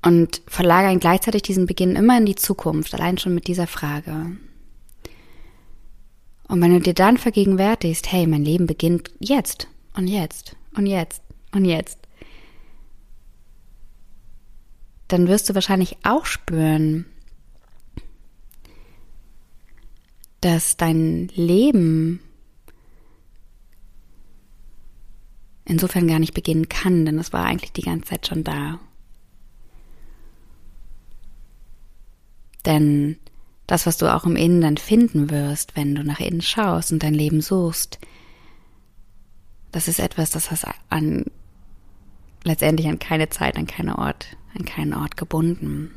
Und 0.01 0.41
verlagern 0.47 0.99
gleichzeitig 0.99 1.41
diesen 1.41 1.65
Beginn 1.65 1.95
immer 1.95 2.17
in 2.17 2.25
die 2.25 2.36
Zukunft, 2.36 2.93
allein 2.93 3.17
schon 3.17 3.36
mit 3.36 3.47
dieser 3.47 3.67
Frage. 3.67 4.38
Und 6.47 6.62
wenn 6.62 6.73
du 6.73 6.79
dir 6.79 6.93
dann 6.93 7.17
vergegenwärtigst, 7.17 8.12
hey, 8.12 8.25
mein 8.25 8.45
Leben 8.45 8.67
beginnt 8.67 9.12
jetzt 9.19 9.67
und 9.95 10.07
jetzt 10.07 10.55
und 10.75 10.86
jetzt 10.86 11.21
und 11.51 11.65
jetzt, 11.65 11.99
dann 15.07 15.27
wirst 15.27 15.49
du 15.49 15.55
wahrscheinlich 15.55 15.97
auch 16.03 16.25
spüren, 16.25 17.05
dass 20.41 20.77
dein 20.77 21.29
Leben 21.33 22.21
insofern 25.67 26.08
gar 26.08 26.19
nicht 26.19 26.34
beginnen 26.34 26.69
kann, 26.69 27.06
denn 27.06 27.19
es 27.19 27.34
war 27.34 27.45
eigentlich 27.45 27.73
die 27.73 27.82
ganze 27.82 28.10
Zeit 28.10 28.27
schon 28.27 28.43
da. 28.43 28.80
Denn 32.65 33.17
das, 33.67 33.86
was 33.86 33.97
du 33.97 34.13
auch 34.13 34.25
im 34.25 34.36
Innen 34.36 34.62
dann 34.62 34.77
finden 34.77 35.30
wirst, 35.30 35.75
wenn 35.75 35.93
du 35.93 36.03
nach 36.03 36.19
innen 36.19 36.41
schaust 36.41 36.91
und 36.91 37.03
dein 37.03 37.13
Leben 37.13 37.41
suchst, 37.41 37.99
das 39.71 39.88
ist 39.88 39.99
etwas, 39.99 40.32
das 40.32 40.51
hast 40.51 40.65
an 40.89 41.25
letztendlich 42.43 42.88
an 42.88 42.99
keine 42.99 43.30
Zeit, 43.30 43.58
an 43.58 43.67
keinen 43.67 43.89
Ort, 43.89 44.38
an 44.58 44.65
keinen 44.65 44.93
Ort 44.93 45.17
gebunden. 45.17 45.91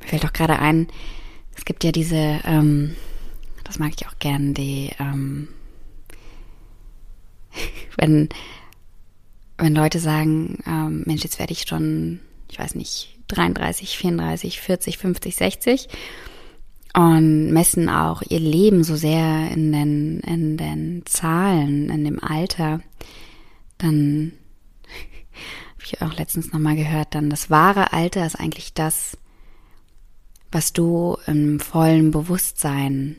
Mir 0.00 0.08
fällt 0.08 0.24
auch 0.24 0.32
gerade 0.32 0.58
ein, 0.60 0.86
es 1.56 1.64
gibt 1.64 1.84
ja 1.84 1.92
diese, 1.92 2.40
ähm, 2.44 2.96
das 3.64 3.78
mag 3.78 3.92
ich 3.96 4.06
auch 4.06 4.18
gern, 4.18 4.54
die, 4.54 4.90
ähm, 4.98 5.48
wenn, 7.96 8.28
wenn 9.58 9.74
Leute 9.74 9.98
sagen, 9.98 10.58
ähm, 10.66 11.02
Mensch, 11.06 11.22
jetzt 11.22 11.38
werde 11.38 11.52
ich 11.52 11.62
schon, 11.62 12.20
ich 12.50 12.58
weiß 12.58 12.74
nicht, 12.74 13.18
33, 13.28 13.96
34, 13.96 14.60
40, 14.60 14.98
50, 14.98 15.36
60 15.36 15.88
und 16.94 17.52
messen 17.52 17.88
auch 17.88 18.22
ihr 18.28 18.40
Leben 18.40 18.84
so 18.84 18.96
sehr 18.96 19.50
in 19.50 19.72
den, 19.72 20.20
in 20.20 20.56
den 20.56 21.02
Zahlen, 21.06 21.88
in 21.88 22.04
dem 22.04 22.22
Alter, 22.22 22.80
dann 23.78 24.32
habe 25.72 25.84
ich 25.84 26.02
auch 26.02 26.14
letztens 26.14 26.52
nochmal 26.52 26.76
gehört, 26.76 27.14
dann 27.14 27.30
das 27.30 27.48
wahre 27.48 27.92
Alter 27.92 28.26
ist 28.26 28.38
eigentlich 28.38 28.74
das, 28.74 29.16
was 30.50 30.74
du 30.74 31.16
im 31.26 31.60
vollen 31.60 32.10
Bewusstsein 32.10 33.16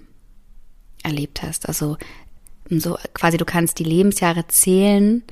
erlebt 1.02 1.42
hast. 1.42 1.68
Also 1.68 1.98
so 2.70 2.98
quasi 3.14 3.38
du 3.38 3.46
kannst 3.46 3.80
die 3.80 3.84
Lebensjahre 3.84 4.48
zählen, 4.48 5.24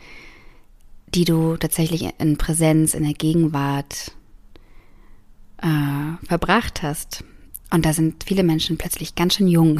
die 1.13 1.25
du 1.25 1.57
tatsächlich 1.57 2.07
in 2.19 2.37
Präsenz, 2.37 2.93
in 2.93 3.03
der 3.03 3.13
Gegenwart 3.13 4.11
äh, 5.57 6.25
verbracht 6.27 6.83
hast. 6.83 7.23
Und 7.69 7.85
da 7.85 7.93
sind 7.93 8.25
viele 8.25 8.43
Menschen 8.43 8.77
plötzlich 8.77 9.15
ganz 9.15 9.35
schön 9.35 9.47
jung. 9.47 9.79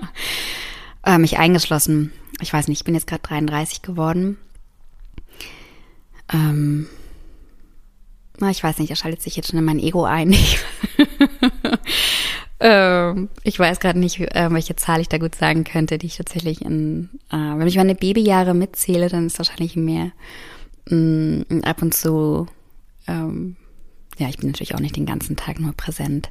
äh, 1.04 1.18
mich 1.18 1.38
eingeschlossen. 1.38 2.12
Ich 2.40 2.52
weiß 2.52 2.68
nicht, 2.68 2.80
ich 2.80 2.84
bin 2.84 2.94
jetzt 2.94 3.06
gerade 3.06 3.22
33 3.22 3.82
geworden. 3.82 4.38
Ähm, 6.32 6.86
na, 8.38 8.50
ich 8.50 8.62
weiß 8.62 8.78
nicht, 8.78 8.90
er 8.90 8.96
schaltet 8.96 9.22
sich 9.22 9.36
jetzt 9.36 9.48
schon 9.50 9.58
in 9.58 9.64
mein 9.64 9.78
Ego 9.78 10.04
ein. 10.04 10.34
ähm, 12.58 13.28
ich 13.42 13.58
weiß 13.58 13.80
gerade 13.80 13.98
nicht, 13.98 14.20
äh, 14.20 14.48
welche 14.50 14.76
Zahl 14.76 15.00
ich 15.00 15.08
da 15.08 15.18
gut 15.18 15.34
sagen 15.34 15.64
könnte, 15.64 15.98
die 15.98 16.06
ich 16.06 16.16
tatsächlich 16.16 16.62
in, 16.62 17.10
äh, 17.30 17.36
wenn 17.36 17.66
ich 17.66 17.76
meine 17.76 17.94
Babyjahre 17.94 18.54
mitzähle, 18.54 19.08
dann 19.08 19.26
ist 19.26 19.38
wahrscheinlich 19.38 19.76
mehr 19.76 20.12
mh, 20.88 21.44
mm, 21.48 21.60
ab 21.64 21.82
und 21.82 21.92
zu, 21.92 22.46
ähm, 23.06 23.56
ja, 24.18 24.28
ich 24.28 24.38
bin 24.38 24.48
natürlich 24.48 24.74
auch 24.74 24.80
nicht 24.80 24.96
den 24.96 25.06
ganzen 25.06 25.36
Tag 25.36 25.60
nur 25.60 25.72
präsent. 25.74 26.30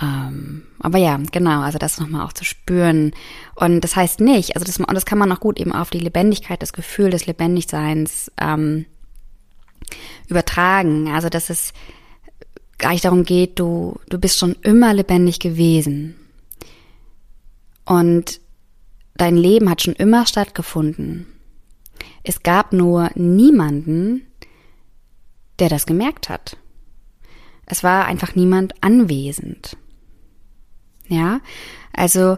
Ähm, 0.00 0.64
aber 0.78 0.98
ja, 0.98 1.18
genau, 1.32 1.62
also 1.62 1.78
das 1.78 1.98
nochmal 1.98 2.26
auch 2.26 2.34
zu 2.34 2.44
spüren. 2.44 3.12
Und 3.54 3.80
das 3.80 3.96
heißt 3.96 4.20
nicht, 4.20 4.54
also 4.54 4.66
das, 4.66 4.76
das 4.76 5.06
kann 5.06 5.18
man 5.18 5.32
auch 5.32 5.40
gut 5.40 5.58
eben 5.58 5.72
auf 5.72 5.88
die 5.88 6.00
Lebendigkeit, 6.00 6.60
das 6.60 6.74
Gefühl 6.74 7.08
des 7.08 7.24
Lebendigseins 7.26 8.30
ähm, 8.38 8.84
übertragen. 10.28 11.08
Also 11.08 11.30
dass 11.30 11.48
es 11.48 11.72
gar 12.78 12.90
nicht 12.90 13.04
darum 13.04 13.24
geht, 13.24 13.58
du, 13.58 13.98
du 14.08 14.18
bist 14.18 14.38
schon 14.38 14.56
immer 14.62 14.92
lebendig 14.94 15.40
gewesen. 15.40 16.16
Und 17.84 18.40
dein 19.16 19.36
Leben 19.36 19.70
hat 19.70 19.82
schon 19.82 19.94
immer 19.94 20.26
stattgefunden. 20.26 21.26
Es 22.22 22.42
gab 22.42 22.72
nur 22.72 23.10
niemanden, 23.14 24.26
der 25.58 25.68
das 25.68 25.86
gemerkt 25.86 26.28
hat. 26.28 26.56
Es 27.66 27.82
war 27.82 28.06
einfach 28.06 28.34
niemand 28.34 28.74
anwesend. 28.82 29.76
Ja, 31.08 31.40
also 31.92 32.36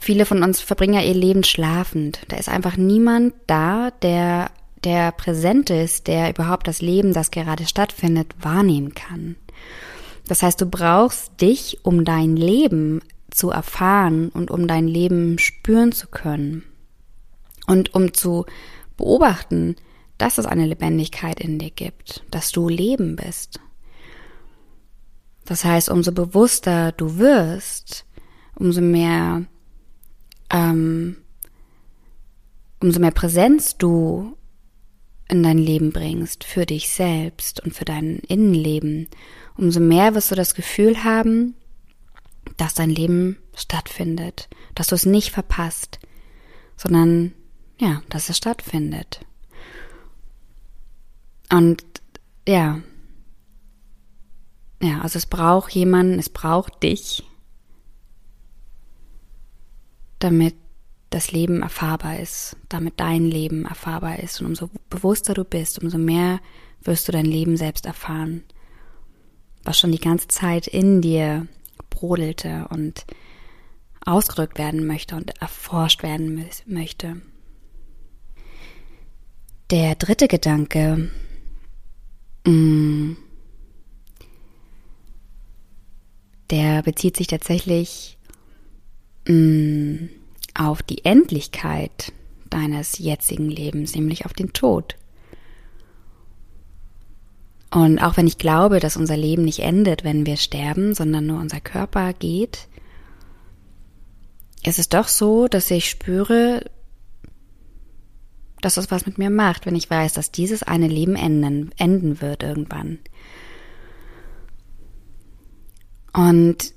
viele 0.00 0.24
von 0.24 0.42
uns 0.42 0.60
verbringen 0.60 0.94
ja 0.94 1.02
ihr 1.02 1.14
Leben 1.14 1.44
schlafend. 1.44 2.20
Da 2.28 2.36
ist 2.36 2.48
einfach 2.48 2.76
niemand 2.76 3.34
da, 3.46 3.90
der, 3.90 4.50
der 4.84 5.12
präsent 5.12 5.70
ist, 5.70 6.06
der 6.06 6.30
überhaupt 6.30 6.66
das 6.66 6.80
Leben, 6.80 7.12
das 7.12 7.30
gerade 7.30 7.66
stattfindet, 7.66 8.34
wahrnehmen 8.40 8.94
kann. 8.94 9.36
Das 10.26 10.42
heißt, 10.42 10.60
du 10.60 10.66
brauchst 10.66 11.40
dich, 11.40 11.78
um 11.82 12.04
dein 12.04 12.36
Leben 12.36 13.00
zu 13.30 13.50
erfahren 13.50 14.28
und 14.28 14.50
um 14.50 14.68
dein 14.68 14.86
Leben 14.86 15.38
spüren 15.38 15.92
zu 15.92 16.06
können. 16.08 16.64
Und 17.66 17.94
um 17.94 18.14
zu 18.14 18.46
beobachten, 18.96 19.76
dass 20.16 20.38
es 20.38 20.46
eine 20.46 20.66
Lebendigkeit 20.66 21.40
in 21.40 21.58
dir 21.58 21.70
gibt, 21.70 22.24
dass 22.30 22.50
du 22.50 22.68
Leben 22.68 23.16
bist. 23.16 23.60
Das 25.44 25.64
heißt, 25.64 25.88
umso 25.88 26.12
bewusster 26.12 26.92
du 26.92 27.18
wirst, 27.18 28.04
umso 28.54 28.80
mehr, 28.80 29.44
ähm, 30.50 31.16
umso 32.80 33.00
mehr 33.00 33.12
Präsenz 33.12 33.76
du 33.78 34.36
in 35.28 35.42
dein 35.42 35.58
Leben 35.58 35.92
bringst, 35.92 36.44
für 36.44 36.66
dich 36.66 36.88
selbst 36.90 37.60
und 37.60 37.74
für 37.74 37.84
dein 37.84 38.18
Innenleben, 38.20 39.08
umso 39.56 39.80
mehr 39.80 40.14
wirst 40.14 40.30
du 40.30 40.34
das 40.34 40.54
Gefühl 40.54 41.04
haben, 41.04 41.54
dass 42.56 42.74
dein 42.74 42.90
Leben 42.90 43.38
stattfindet, 43.54 44.48
dass 44.74 44.88
du 44.88 44.94
es 44.94 45.04
nicht 45.04 45.30
verpasst, 45.30 45.98
sondern 46.76 47.34
ja, 47.78 48.02
dass 48.08 48.28
es 48.28 48.38
stattfindet. 48.38 49.20
Und 51.50 51.84
ja, 52.46 52.80
ja, 54.80 55.00
also 55.00 55.18
es 55.18 55.26
braucht 55.26 55.72
jemanden, 55.72 56.18
es 56.18 56.28
braucht 56.28 56.82
dich, 56.82 57.24
damit 60.18 60.54
das 61.10 61.32
Leben 61.32 61.62
erfahrbar 61.62 62.18
ist, 62.18 62.56
damit 62.68 63.00
dein 63.00 63.24
Leben 63.24 63.64
erfahrbar 63.64 64.18
ist. 64.18 64.40
Und 64.40 64.48
umso 64.48 64.70
bewusster 64.90 65.34
du 65.34 65.44
bist, 65.44 65.82
umso 65.82 65.98
mehr 65.98 66.40
wirst 66.82 67.08
du 67.08 67.12
dein 67.12 67.24
Leben 67.24 67.56
selbst 67.56 67.86
erfahren, 67.86 68.42
was 69.64 69.78
schon 69.78 69.92
die 69.92 70.00
ganze 70.00 70.28
Zeit 70.28 70.66
in 70.66 71.00
dir 71.00 71.46
brodelte 71.90 72.66
und 72.70 73.04
ausgedrückt 74.04 74.58
werden 74.58 74.86
möchte 74.86 75.16
und 75.16 75.40
erforscht 75.40 76.02
werden 76.02 76.44
möchte. 76.66 77.20
Der 79.70 79.96
dritte 79.96 80.28
Gedanke, 80.28 81.10
mm, 82.46 83.12
der 86.50 86.82
bezieht 86.82 87.16
sich 87.18 87.26
tatsächlich 87.26 88.16
mm, 89.26 90.06
auf 90.58 90.82
die 90.82 91.04
Endlichkeit 91.04 92.12
deines 92.50 92.98
jetzigen 92.98 93.48
Lebens, 93.48 93.94
nämlich 93.94 94.26
auf 94.26 94.32
den 94.32 94.52
Tod. 94.52 94.96
Und 97.70 97.98
auch 97.98 98.16
wenn 98.16 98.26
ich 98.26 98.38
glaube, 98.38 98.80
dass 98.80 98.96
unser 98.96 99.16
Leben 99.16 99.44
nicht 99.44 99.60
endet, 99.60 100.02
wenn 100.02 100.26
wir 100.26 100.36
sterben, 100.36 100.94
sondern 100.94 101.26
nur 101.26 101.38
unser 101.38 101.60
Körper 101.60 102.12
geht, 102.14 102.66
ist 104.64 104.78
es 104.78 104.88
doch 104.88 105.06
so, 105.06 105.48
dass 105.48 105.70
ich 105.70 105.88
spüre, 105.88 106.64
dass 108.60 108.74
das 108.74 108.90
was 108.90 109.06
mit 109.06 109.18
mir 109.18 109.30
macht, 109.30 109.66
wenn 109.66 109.76
ich 109.76 109.88
weiß, 109.88 110.14
dass 110.14 110.32
dieses 110.32 110.62
eine 110.62 110.88
Leben 110.88 111.14
enden, 111.14 111.70
enden 111.76 112.20
wird 112.20 112.42
irgendwann. 112.42 112.98
Und 116.12 116.72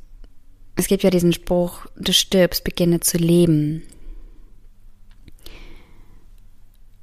es 0.75 0.87
gibt 0.87 1.03
ja 1.03 1.09
diesen 1.09 1.33
Spruch, 1.33 1.85
du 1.95 2.13
stirbst, 2.13 2.63
beginne 2.63 2.99
zu 2.99 3.17
leben. 3.17 3.83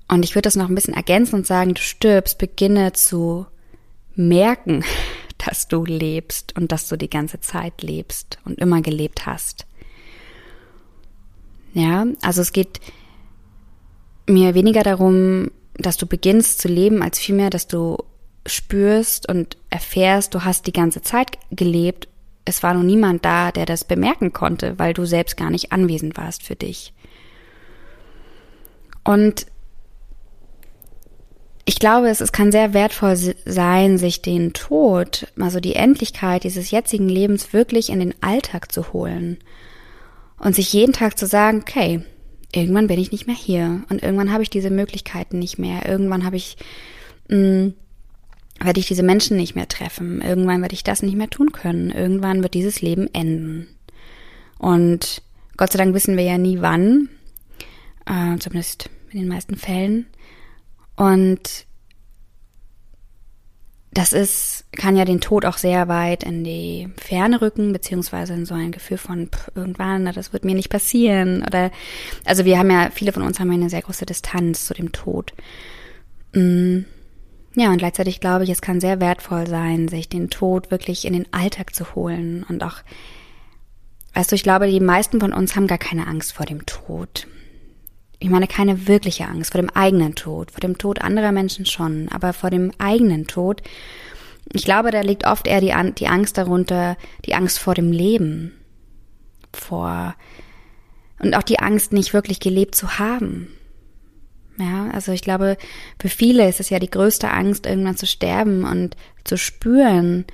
Und 0.08 0.24
ich 0.24 0.34
würde 0.34 0.46
das 0.46 0.56
noch 0.56 0.68
ein 0.68 0.74
bisschen 0.74 0.94
ergänzen 0.94 1.36
und 1.36 1.46
sagen, 1.46 1.74
du 1.74 1.82
stirbst, 1.82 2.38
beginne 2.38 2.92
zu 2.92 3.46
merken, 4.14 4.84
dass 5.38 5.68
du 5.68 5.84
lebst 5.84 6.56
und 6.56 6.72
dass 6.72 6.88
du 6.88 6.96
die 6.96 7.10
ganze 7.10 7.40
Zeit 7.40 7.82
lebst 7.82 8.38
und 8.44 8.58
immer 8.58 8.80
gelebt 8.80 9.26
hast. 9.26 9.66
Ja, 11.74 12.06
also 12.22 12.42
es 12.42 12.52
geht 12.52 12.80
mir 14.26 14.54
weniger 14.54 14.82
darum, 14.82 15.50
dass 15.74 15.96
du 15.96 16.06
beginnst 16.06 16.60
zu 16.60 16.68
leben, 16.68 17.02
als 17.02 17.18
vielmehr, 17.18 17.50
dass 17.50 17.68
du 17.68 17.98
spürst 18.46 19.28
und 19.28 19.56
erfährst, 19.70 20.34
du 20.34 20.44
hast 20.44 20.66
die 20.66 20.72
ganze 20.72 21.02
Zeit 21.02 21.38
gelebt 21.50 22.08
es 22.48 22.62
war 22.62 22.74
noch 22.74 22.82
niemand 22.82 23.24
da, 23.24 23.52
der 23.52 23.66
das 23.66 23.84
bemerken 23.84 24.32
konnte, 24.32 24.78
weil 24.78 24.94
du 24.94 25.04
selbst 25.04 25.36
gar 25.36 25.50
nicht 25.50 25.70
anwesend 25.70 26.16
warst 26.16 26.42
für 26.42 26.56
dich. 26.56 26.94
Und 29.04 29.46
ich 31.66 31.78
glaube, 31.78 32.08
es, 32.08 32.22
es 32.22 32.32
kann 32.32 32.50
sehr 32.50 32.72
wertvoll 32.72 33.16
sein, 33.44 33.98
sich 33.98 34.22
den 34.22 34.54
Tod, 34.54 35.26
also 35.38 35.60
die 35.60 35.74
Endlichkeit 35.74 36.44
dieses 36.44 36.70
jetzigen 36.70 37.08
Lebens 37.08 37.52
wirklich 37.52 37.90
in 37.90 38.00
den 38.00 38.14
Alltag 38.22 38.72
zu 38.72 38.94
holen 38.94 39.36
und 40.38 40.54
sich 40.54 40.72
jeden 40.72 40.94
Tag 40.94 41.18
zu 41.18 41.26
sagen, 41.26 41.60
okay, 41.60 42.00
irgendwann 42.54 42.86
bin 42.86 42.98
ich 42.98 43.12
nicht 43.12 43.26
mehr 43.26 43.36
hier 43.36 43.82
und 43.90 44.02
irgendwann 44.02 44.32
habe 44.32 44.42
ich 44.42 44.48
diese 44.48 44.70
Möglichkeiten 44.70 45.38
nicht 45.38 45.58
mehr, 45.58 45.86
irgendwann 45.86 46.24
habe 46.24 46.36
ich 46.36 46.56
mh, 47.28 47.36
mm, 47.36 47.74
werde 48.60 48.80
ich 48.80 48.86
diese 48.86 49.02
Menschen 49.02 49.36
nicht 49.36 49.54
mehr 49.54 49.68
treffen. 49.68 50.20
Irgendwann 50.20 50.62
werde 50.62 50.74
ich 50.74 50.84
das 50.84 51.02
nicht 51.02 51.16
mehr 51.16 51.30
tun 51.30 51.52
können. 51.52 51.90
Irgendwann 51.90 52.42
wird 52.42 52.54
dieses 52.54 52.80
Leben 52.80 53.08
enden. 53.12 53.68
Und 54.58 55.22
Gott 55.56 55.72
sei 55.72 55.78
Dank 55.78 55.94
wissen 55.94 56.16
wir 56.16 56.24
ja 56.24 56.38
nie 56.38 56.60
wann, 56.60 57.08
äh, 58.06 58.36
zumindest 58.38 58.90
in 59.10 59.20
den 59.20 59.28
meisten 59.28 59.56
Fällen. 59.56 60.06
Und 60.96 61.66
das 63.92 64.12
ist, 64.12 64.66
kann 64.72 64.96
ja 64.96 65.04
den 65.04 65.20
Tod 65.20 65.44
auch 65.44 65.56
sehr 65.56 65.88
weit 65.88 66.22
in 66.22 66.44
die 66.44 66.88
Ferne 66.96 67.40
rücken, 67.40 67.72
beziehungsweise 67.72 68.34
in 68.34 68.46
so 68.46 68.54
ein 68.54 68.70
Gefühl 68.70 68.98
von 68.98 69.28
pff, 69.28 69.50
irgendwann, 69.54 70.04
das 70.04 70.32
wird 70.32 70.44
mir 70.44 70.54
nicht 70.54 70.68
passieren. 70.68 71.42
Oder 71.42 71.70
also 72.24 72.44
wir 72.44 72.58
haben 72.58 72.70
ja, 72.70 72.90
viele 72.92 73.12
von 73.12 73.22
uns 73.22 73.40
haben 73.40 73.48
ja 73.48 73.54
eine 73.54 73.70
sehr 73.70 73.82
große 73.82 74.06
Distanz 74.06 74.66
zu 74.66 74.74
dem 74.74 74.92
Tod. 74.92 75.32
Mm. 76.32 76.80
Ja, 77.60 77.72
und 77.72 77.78
gleichzeitig 77.78 78.20
glaube 78.20 78.44
ich, 78.44 78.50
es 78.50 78.60
kann 78.60 78.80
sehr 78.80 79.00
wertvoll 79.00 79.48
sein, 79.48 79.88
sich 79.88 80.08
den 80.08 80.30
Tod 80.30 80.70
wirklich 80.70 81.04
in 81.04 81.12
den 81.12 81.26
Alltag 81.32 81.74
zu 81.74 81.96
holen 81.96 82.46
und 82.48 82.62
auch, 82.62 82.76
weißt 84.14 84.30
du, 84.30 84.36
ich 84.36 84.44
glaube, 84.44 84.68
die 84.68 84.78
meisten 84.78 85.18
von 85.18 85.32
uns 85.32 85.56
haben 85.56 85.66
gar 85.66 85.76
keine 85.76 86.06
Angst 86.06 86.34
vor 86.34 86.46
dem 86.46 86.66
Tod. 86.66 87.26
Ich 88.20 88.30
meine, 88.30 88.46
keine 88.46 88.86
wirkliche 88.86 89.26
Angst 89.26 89.50
vor 89.50 89.60
dem 89.60 89.70
eigenen 89.70 90.14
Tod, 90.14 90.52
vor 90.52 90.60
dem 90.60 90.78
Tod 90.78 91.00
anderer 91.02 91.32
Menschen 91.32 91.66
schon, 91.66 92.08
aber 92.10 92.32
vor 92.32 92.50
dem 92.50 92.70
eigenen 92.78 93.26
Tod. 93.26 93.60
Ich 94.52 94.64
glaube, 94.64 94.92
da 94.92 95.00
liegt 95.00 95.26
oft 95.26 95.48
eher 95.48 95.60
die, 95.60 95.74
die 95.94 96.06
Angst 96.06 96.38
darunter, 96.38 96.96
die 97.24 97.34
Angst 97.34 97.58
vor 97.58 97.74
dem 97.74 97.90
Leben, 97.90 98.52
vor, 99.52 100.14
und 101.18 101.34
auch 101.34 101.42
die 101.42 101.58
Angst, 101.58 101.92
nicht 101.92 102.14
wirklich 102.14 102.38
gelebt 102.38 102.76
zu 102.76 103.00
haben. 103.00 103.48
Ja, 104.58 104.90
also 104.90 105.12
ich 105.12 105.22
glaube, 105.22 105.56
für 106.00 106.08
viele 106.08 106.48
ist 106.48 106.58
es 106.58 106.68
ja 106.68 106.80
die 106.80 106.90
größte 106.90 107.30
Angst, 107.30 107.64
irgendwann 107.64 107.96
zu 107.96 108.06
sterben 108.06 108.64
und 108.64 108.96
zu 109.22 109.38
spüren, 109.38 110.24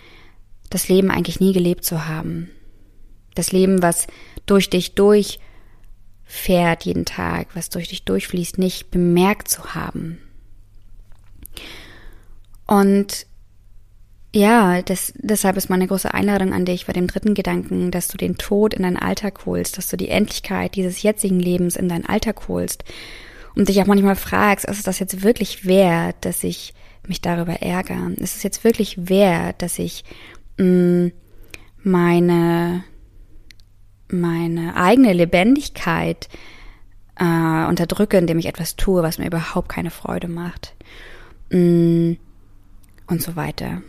das 0.71 0.89
Leben 0.89 1.11
eigentlich 1.11 1.41
nie 1.41 1.53
gelebt 1.53 1.85
zu 1.85 2.07
haben. 2.07 2.51
Das 3.35 3.53
Leben, 3.53 3.83
was 3.83 4.07
durch 4.47 4.71
dich 4.71 4.95
durchfährt 4.95 6.85
jeden 6.85 7.05
Tag, 7.05 7.49
was 7.55 7.69
durch 7.69 7.89
dich 7.89 8.05
durchfließt, 8.05 8.57
nicht 8.59 8.91
bemerkt 8.91 9.49
zu 9.49 9.75
haben. 9.75 10.19
Und 12.67 13.27
ja, 14.35 14.81
das, 14.83 15.13
deshalb 15.17 15.59
ist 15.59 15.69
meine 15.69 15.87
große 15.87 16.13
Einladung 16.13 16.55
an 16.55 16.65
dich 16.65 16.87
bei 16.87 16.93
dem 16.95 17.09
dritten 17.09 17.35
Gedanken, 17.35 17.91
dass 17.91 18.09
du 18.09 18.17
den 18.17 18.37
Tod 18.37 18.73
in 18.73 18.83
deinen 18.83 18.97
Alltag 18.97 19.45
holst, 19.45 19.77
dass 19.77 19.89
du 19.89 19.97
die 19.99 20.09
Endlichkeit 20.09 20.75
dieses 20.77 21.03
jetzigen 21.03 21.39
Lebens 21.39 21.77
in 21.77 21.91
deinen 21.91 22.07
Alltag 22.07 22.49
holst 22.49 22.85
und 23.55 23.69
dich 23.69 23.81
auch 23.81 23.87
manchmal 23.87 24.17
fragst, 24.17 24.65
ist 24.65 24.87
das 24.87 24.99
jetzt 24.99 25.23
wirklich 25.23 25.67
wert, 25.67 26.17
dass 26.23 26.45
ich 26.45 26.75
mich 27.07 27.21
darüber 27.21 27.63
ärgere? 27.63 28.13
Ist 28.17 28.37
es 28.37 28.43
jetzt 28.43 28.65
wirklich 28.65 29.09
wert, 29.09 29.63
dass 29.63 29.79
ich 29.79 30.05
mh, 30.59 30.67
mm, 30.67 31.13
meine 31.83 32.85
meine 34.09 34.77
eigene 34.77 35.13
Lebendigkeit 35.13 36.29
äh, 37.17 37.67
unterdrücke, 37.67 38.17
indem 38.17 38.39
ich 38.39 38.47
etwas 38.47 38.77
tue, 38.77 39.03
was 39.03 39.19
mir 39.19 39.27
überhaupt 39.27 39.69
keine 39.69 39.91
Freude 39.91 40.29
macht. 40.29 40.75
Mm, 41.51 42.13
und 43.07 43.23
so 43.23 43.37
weiter. 43.37 43.83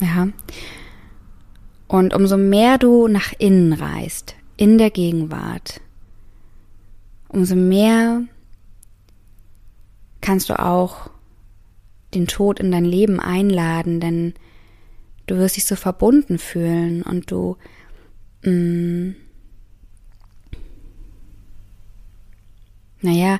Ja. 0.00 0.28
Und 1.86 2.14
umso 2.14 2.36
mehr 2.36 2.78
du 2.78 3.06
nach 3.08 3.32
innen 3.38 3.72
reist, 3.72 4.34
in 4.56 4.78
der 4.78 4.90
Gegenwart, 4.90 5.80
umso 7.34 7.56
mehr 7.56 8.22
kannst 10.20 10.48
du 10.48 10.58
auch 10.58 11.10
den 12.14 12.26
Tod 12.26 12.60
in 12.60 12.70
dein 12.70 12.84
Leben 12.84 13.20
einladen, 13.20 14.00
denn 14.00 14.34
du 15.26 15.36
wirst 15.36 15.56
dich 15.56 15.64
so 15.64 15.76
verbunden 15.76 16.38
fühlen 16.38 17.02
und 17.02 17.30
du 17.30 17.56
mh, 18.42 18.50
mm, 18.50 19.16
naja, 23.02 23.38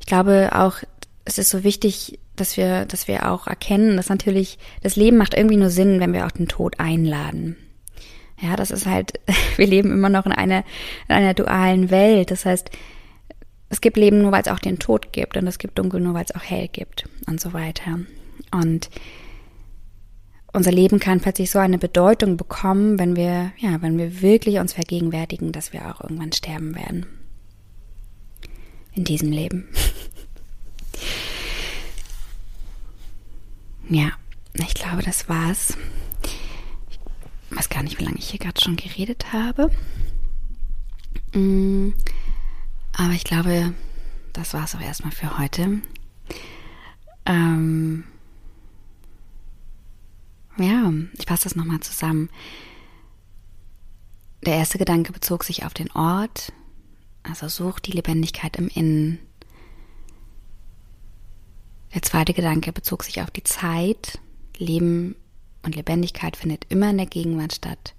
ich 0.00 0.06
glaube 0.06 0.50
auch, 0.52 0.76
es 1.24 1.38
ist 1.38 1.50
so 1.50 1.64
wichtig, 1.64 2.18
dass 2.36 2.56
wir, 2.56 2.84
dass 2.84 3.08
wir 3.08 3.30
auch 3.30 3.46
erkennen, 3.46 3.96
dass 3.96 4.10
natürlich 4.10 4.58
das 4.82 4.96
Leben 4.96 5.16
macht 5.16 5.34
irgendwie 5.34 5.56
nur 5.56 5.70
Sinn, 5.70 6.00
wenn 6.00 6.12
wir 6.12 6.26
auch 6.26 6.30
den 6.30 6.48
Tod 6.48 6.78
einladen. 6.78 7.56
Ja, 8.40 8.54
das 8.54 8.70
ist 8.70 8.86
halt, 8.86 9.20
wir 9.56 9.66
leben 9.66 9.90
immer 9.92 10.10
noch 10.10 10.26
in 10.26 10.32
einer, 10.32 10.64
in 11.08 11.14
einer 11.14 11.34
dualen 11.34 11.90
Welt. 11.90 12.30
Das 12.30 12.44
heißt, 12.44 12.70
es 13.68 13.80
gibt 13.80 13.96
Leben 13.96 14.22
nur, 14.22 14.32
weil 14.32 14.42
es 14.42 14.48
auch 14.48 14.58
den 14.58 14.78
Tod 14.78 15.12
gibt 15.12 15.36
und 15.36 15.46
es 15.46 15.58
gibt 15.58 15.78
Dunkel 15.78 16.00
nur, 16.00 16.14
weil 16.14 16.24
es 16.24 16.34
auch 16.34 16.42
hell 16.42 16.68
gibt 16.68 17.08
und 17.26 17.40
so 17.40 17.52
weiter. 17.52 18.00
Und 18.50 18.88
unser 20.52 20.72
Leben 20.72 20.98
kann 20.98 21.20
plötzlich 21.20 21.50
so 21.50 21.58
eine 21.58 21.78
Bedeutung 21.78 22.36
bekommen, 22.36 22.98
wenn 22.98 23.16
wir, 23.16 23.52
ja, 23.58 23.82
wenn 23.82 23.98
wir 23.98 24.22
wirklich 24.22 24.58
uns 24.58 24.72
vergegenwärtigen, 24.72 25.52
dass 25.52 25.72
wir 25.72 25.88
auch 25.88 26.00
irgendwann 26.02 26.32
sterben 26.32 26.74
werden. 26.74 27.06
In 28.94 29.04
diesem 29.04 29.30
Leben. 29.30 29.68
Ja, 33.90 34.10
ich 34.52 34.74
glaube, 34.74 35.02
das 35.02 35.28
war's. 35.30 35.76
Ich 37.50 37.56
weiß 37.56 37.70
gar 37.70 37.82
nicht, 37.82 37.98
wie 37.98 38.04
lange 38.04 38.18
ich 38.18 38.28
hier 38.28 38.38
gerade 38.38 38.60
schon 38.60 38.76
geredet 38.76 39.32
habe. 39.32 39.70
Mm, 41.32 41.90
aber 42.98 43.12
ich 43.12 43.24
glaube, 43.24 43.72
das 44.32 44.54
war's 44.54 44.74
auch 44.74 44.80
erstmal 44.80 45.12
für 45.12 45.38
heute. 45.38 45.80
Ähm 47.24 48.04
ja, 50.58 50.92
ich 51.16 51.26
fasse 51.26 51.44
das 51.44 51.54
nochmal 51.54 51.80
zusammen. 51.80 52.28
Der 54.44 54.56
erste 54.56 54.78
Gedanke 54.78 55.12
bezog 55.12 55.44
sich 55.44 55.64
auf 55.64 55.74
den 55.74 55.90
Ort, 55.92 56.52
also 57.22 57.48
such 57.48 57.78
die 57.78 57.92
Lebendigkeit 57.92 58.56
im 58.56 58.68
Innen. 58.68 59.20
Der 61.94 62.02
zweite 62.02 62.34
Gedanke 62.34 62.72
bezog 62.72 63.04
sich 63.04 63.22
auf 63.22 63.30
die 63.30 63.44
Zeit. 63.44 64.18
Leben 64.56 65.14
und 65.62 65.76
Lebendigkeit 65.76 66.36
findet 66.36 66.66
immer 66.68 66.90
in 66.90 66.98
der 66.98 67.06
Gegenwart 67.06 67.54
statt. 67.54 67.94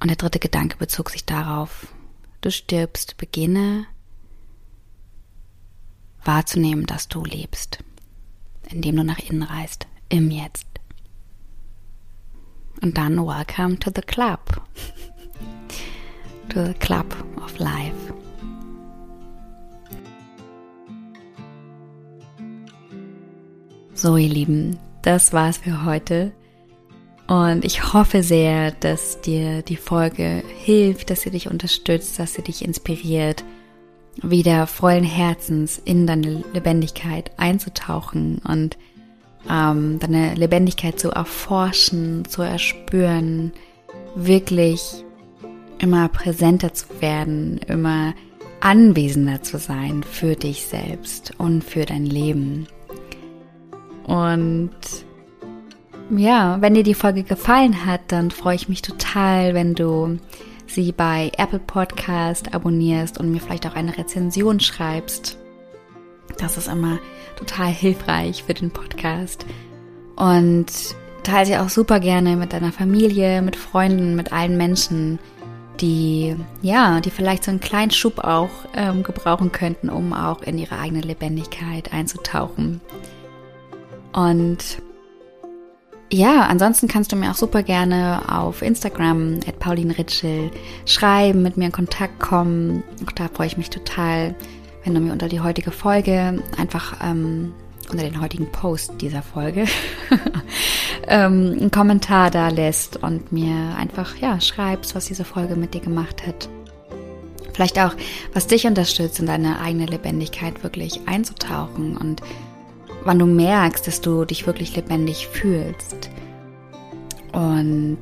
Und 0.00 0.08
der 0.08 0.16
dritte 0.16 0.38
Gedanke 0.38 0.76
bezog 0.76 1.10
sich 1.10 1.24
darauf, 1.24 1.88
du 2.44 2.50
stirbst, 2.50 3.16
beginne 3.16 3.86
wahrzunehmen, 6.24 6.86
dass 6.86 7.08
du 7.08 7.24
lebst, 7.24 7.78
indem 8.70 8.96
du 8.96 9.04
nach 9.04 9.18
innen 9.18 9.42
reist, 9.42 9.86
im 10.08 10.30
Jetzt. 10.30 10.66
Und 12.82 12.98
dann 12.98 13.16
welcome 13.16 13.78
to 13.78 13.90
the 13.94 14.02
club, 14.02 14.60
to 16.50 16.66
the 16.66 16.74
club 16.74 17.14
of 17.36 17.58
life. 17.58 18.12
So, 23.94 24.16
ihr 24.16 24.28
Lieben, 24.28 24.78
das 25.02 25.32
war's 25.32 25.58
für 25.58 25.84
heute. 25.84 26.32
Und 27.26 27.64
ich 27.64 27.92
hoffe 27.92 28.22
sehr, 28.22 28.70
dass 28.72 29.20
dir 29.20 29.62
die 29.62 29.76
Folge 29.76 30.42
hilft, 30.58 31.10
dass 31.10 31.22
sie 31.22 31.30
dich 31.30 31.48
unterstützt, 31.48 32.18
dass 32.18 32.34
sie 32.34 32.42
dich 32.42 32.64
inspiriert, 32.64 33.44
wieder 34.22 34.66
vollen 34.66 35.04
Herzens 35.04 35.80
in 35.82 36.06
deine 36.06 36.44
Lebendigkeit 36.52 37.30
einzutauchen 37.38 38.40
und 38.46 38.76
ähm, 39.50 39.98
deine 39.98 40.34
Lebendigkeit 40.34 41.00
zu 41.00 41.10
erforschen, 41.10 42.24
zu 42.26 42.42
erspüren, 42.42 43.52
wirklich 44.14 45.04
immer 45.78 46.08
präsenter 46.08 46.72
zu 46.74 46.86
werden, 47.00 47.58
immer 47.66 48.14
anwesender 48.60 49.42
zu 49.42 49.58
sein 49.58 50.02
für 50.02 50.36
dich 50.36 50.66
selbst 50.66 51.32
und 51.38 51.64
für 51.64 51.84
dein 51.84 52.06
Leben. 52.06 52.66
Und 54.04 54.70
ja, 56.10 56.60
wenn 56.60 56.74
dir 56.74 56.82
die 56.82 56.94
Folge 56.94 57.22
gefallen 57.22 57.86
hat, 57.86 58.00
dann 58.08 58.30
freue 58.30 58.56
ich 58.56 58.68
mich 58.68 58.82
total, 58.82 59.54
wenn 59.54 59.74
du 59.74 60.18
sie 60.66 60.92
bei 60.92 61.30
Apple 61.38 61.58
Podcast 61.58 62.54
abonnierst 62.54 63.18
und 63.18 63.30
mir 63.30 63.40
vielleicht 63.40 63.66
auch 63.66 63.74
eine 63.74 63.96
Rezension 63.96 64.60
schreibst. 64.60 65.38
Das 66.38 66.56
ist 66.56 66.68
immer 66.68 66.98
total 67.36 67.68
hilfreich 67.68 68.44
für 68.44 68.54
den 68.54 68.70
Podcast. 68.70 69.46
Und 70.16 70.66
teile 71.22 71.46
sie 71.46 71.56
auch 71.56 71.68
super 71.68 72.00
gerne 72.00 72.36
mit 72.36 72.52
deiner 72.52 72.72
Familie, 72.72 73.42
mit 73.42 73.56
Freunden, 73.56 74.14
mit 74.14 74.32
allen 74.32 74.56
Menschen, 74.56 75.18
die 75.80 76.36
ja, 76.62 77.00
die 77.00 77.10
vielleicht 77.10 77.44
so 77.44 77.50
einen 77.50 77.60
kleinen 77.60 77.90
Schub 77.90 78.18
auch 78.18 78.50
ähm, 78.74 79.02
gebrauchen 79.02 79.52
könnten, 79.52 79.88
um 79.88 80.12
auch 80.12 80.42
in 80.42 80.58
ihre 80.58 80.78
eigene 80.78 81.00
Lebendigkeit 81.00 81.92
einzutauchen. 81.92 82.80
Und 84.12 84.82
ja, 86.12 86.46
ansonsten 86.46 86.88
kannst 86.88 87.12
du 87.12 87.16
mir 87.16 87.30
auch 87.30 87.36
super 87.36 87.62
gerne 87.62 88.22
auf 88.28 88.62
Instagram 88.62 89.40
at 89.46 89.58
Pauline 89.58 89.96
Ritschel 89.96 90.50
schreiben, 90.86 91.42
mit 91.42 91.56
mir 91.56 91.66
in 91.66 91.72
Kontakt 91.72 92.20
kommen. 92.20 92.82
Auch 93.06 93.12
da 93.12 93.28
freue 93.28 93.46
ich 93.46 93.56
mich 93.56 93.70
total, 93.70 94.34
wenn 94.84 94.94
du 94.94 95.00
mir 95.00 95.12
unter 95.12 95.28
die 95.28 95.40
heutige 95.40 95.70
Folge 95.70 96.42
einfach 96.56 96.96
ähm, 97.02 97.52
unter 97.90 98.04
den 98.04 98.20
heutigen 98.20 98.50
Post 98.50 99.00
dieser 99.00 99.22
Folge 99.22 99.66
ähm, 101.08 101.56
einen 101.58 101.70
Kommentar 101.70 102.30
da 102.30 102.48
lässt 102.48 103.02
und 103.02 103.32
mir 103.32 103.76
einfach 103.76 104.16
ja 104.16 104.40
schreibst, 104.40 104.94
was 104.94 105.06
diese 105.06 105.24
Folge 105.24 105.56
mit 105.56 105.74
dir 105.74 105.80
gemacht 105.80 106.26
hat. 106.26 106.48
Vielleicht 107.52 107.78
auch, 107.78 107.94
was 108.32 108.46
dich 108.46 108.66
unterstützt, 108.66 109.20
in 109.20 109.26
deine 109.26 109.60
eigene 109.60 109.86
Lebendigkeit 109.86 110.62
wirklich 110.64 111.02
einzutauchen 111.06 111.96
und 111.96 112.20
wann 113.04 113.18
du 113.18 113.26
merkst, 113.26 113.86
dass 113.86 114.00
du 114.00 114.24
dich 114.24 114.46
wirklich 114.46 114.74
lebendig 114.76 115.28
fühlst. 115.28 116.10
Und 117.32 117.98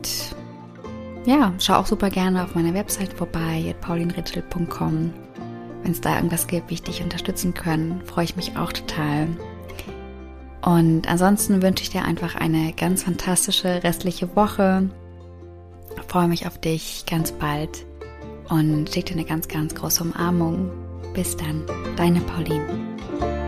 ja, 1.24 1.52
schau 1.58 1.74
auch 1.74 1.86
super 1.86 2.10
gerne 2.10 2.44
auf 2.44 2.54
meiner 2.54 2.74
Website 2.74 3.12
vorbei, 3.12 3.74
paulinritschel.com. 3.80 5.12
Wenn 5.82 5.92
es 5.92 6.00
da 6.00 6.16
irgendwas 6.16 6.46
gibt, 6.46 6.70
wie 6.70 6.74
ich 6.74 6.82
dich 6.82 7.02
unterstützen 7.02 7.54
kann, 7.54 8.02
freue 8.04 8.24
ich 8.24 8.36
mich 8.36 8.56
auch 8.56 8.72
total. 8.72 9.28
Und 10.64 11.08
ansonsten 11.08 11.60
wünsche 11.60 11.82
ich 11.82 11.90
dir 11.90 12.04
einfach 12.04 12.36
eine 12.36 12.72
ganz 12.72 13.02
fantastische 13.02 13.82
restliche 13.82 14.34
Woche. 14.36 14.88
Ich 15.96 16.02
freue 16.04 16.28
mich 16.28 16.46
auf 16.46 16.58
dich 16.58 17.04
ganz 17.06 17.32
bald 17.32 17.84
und 18.48 18.90
schicke 18.90 19.14
dir 19.14 19.20
eine 19.20 19.24
ganz, 19.24 19.48
ganz 19.48 19.74
große 19.74 20.04
Umarmung. 20.04 20.70
Bis 21.14 21.36
dann, 21.36 21.64
deine 21.96 22.20
Pauline. 22.20 23.41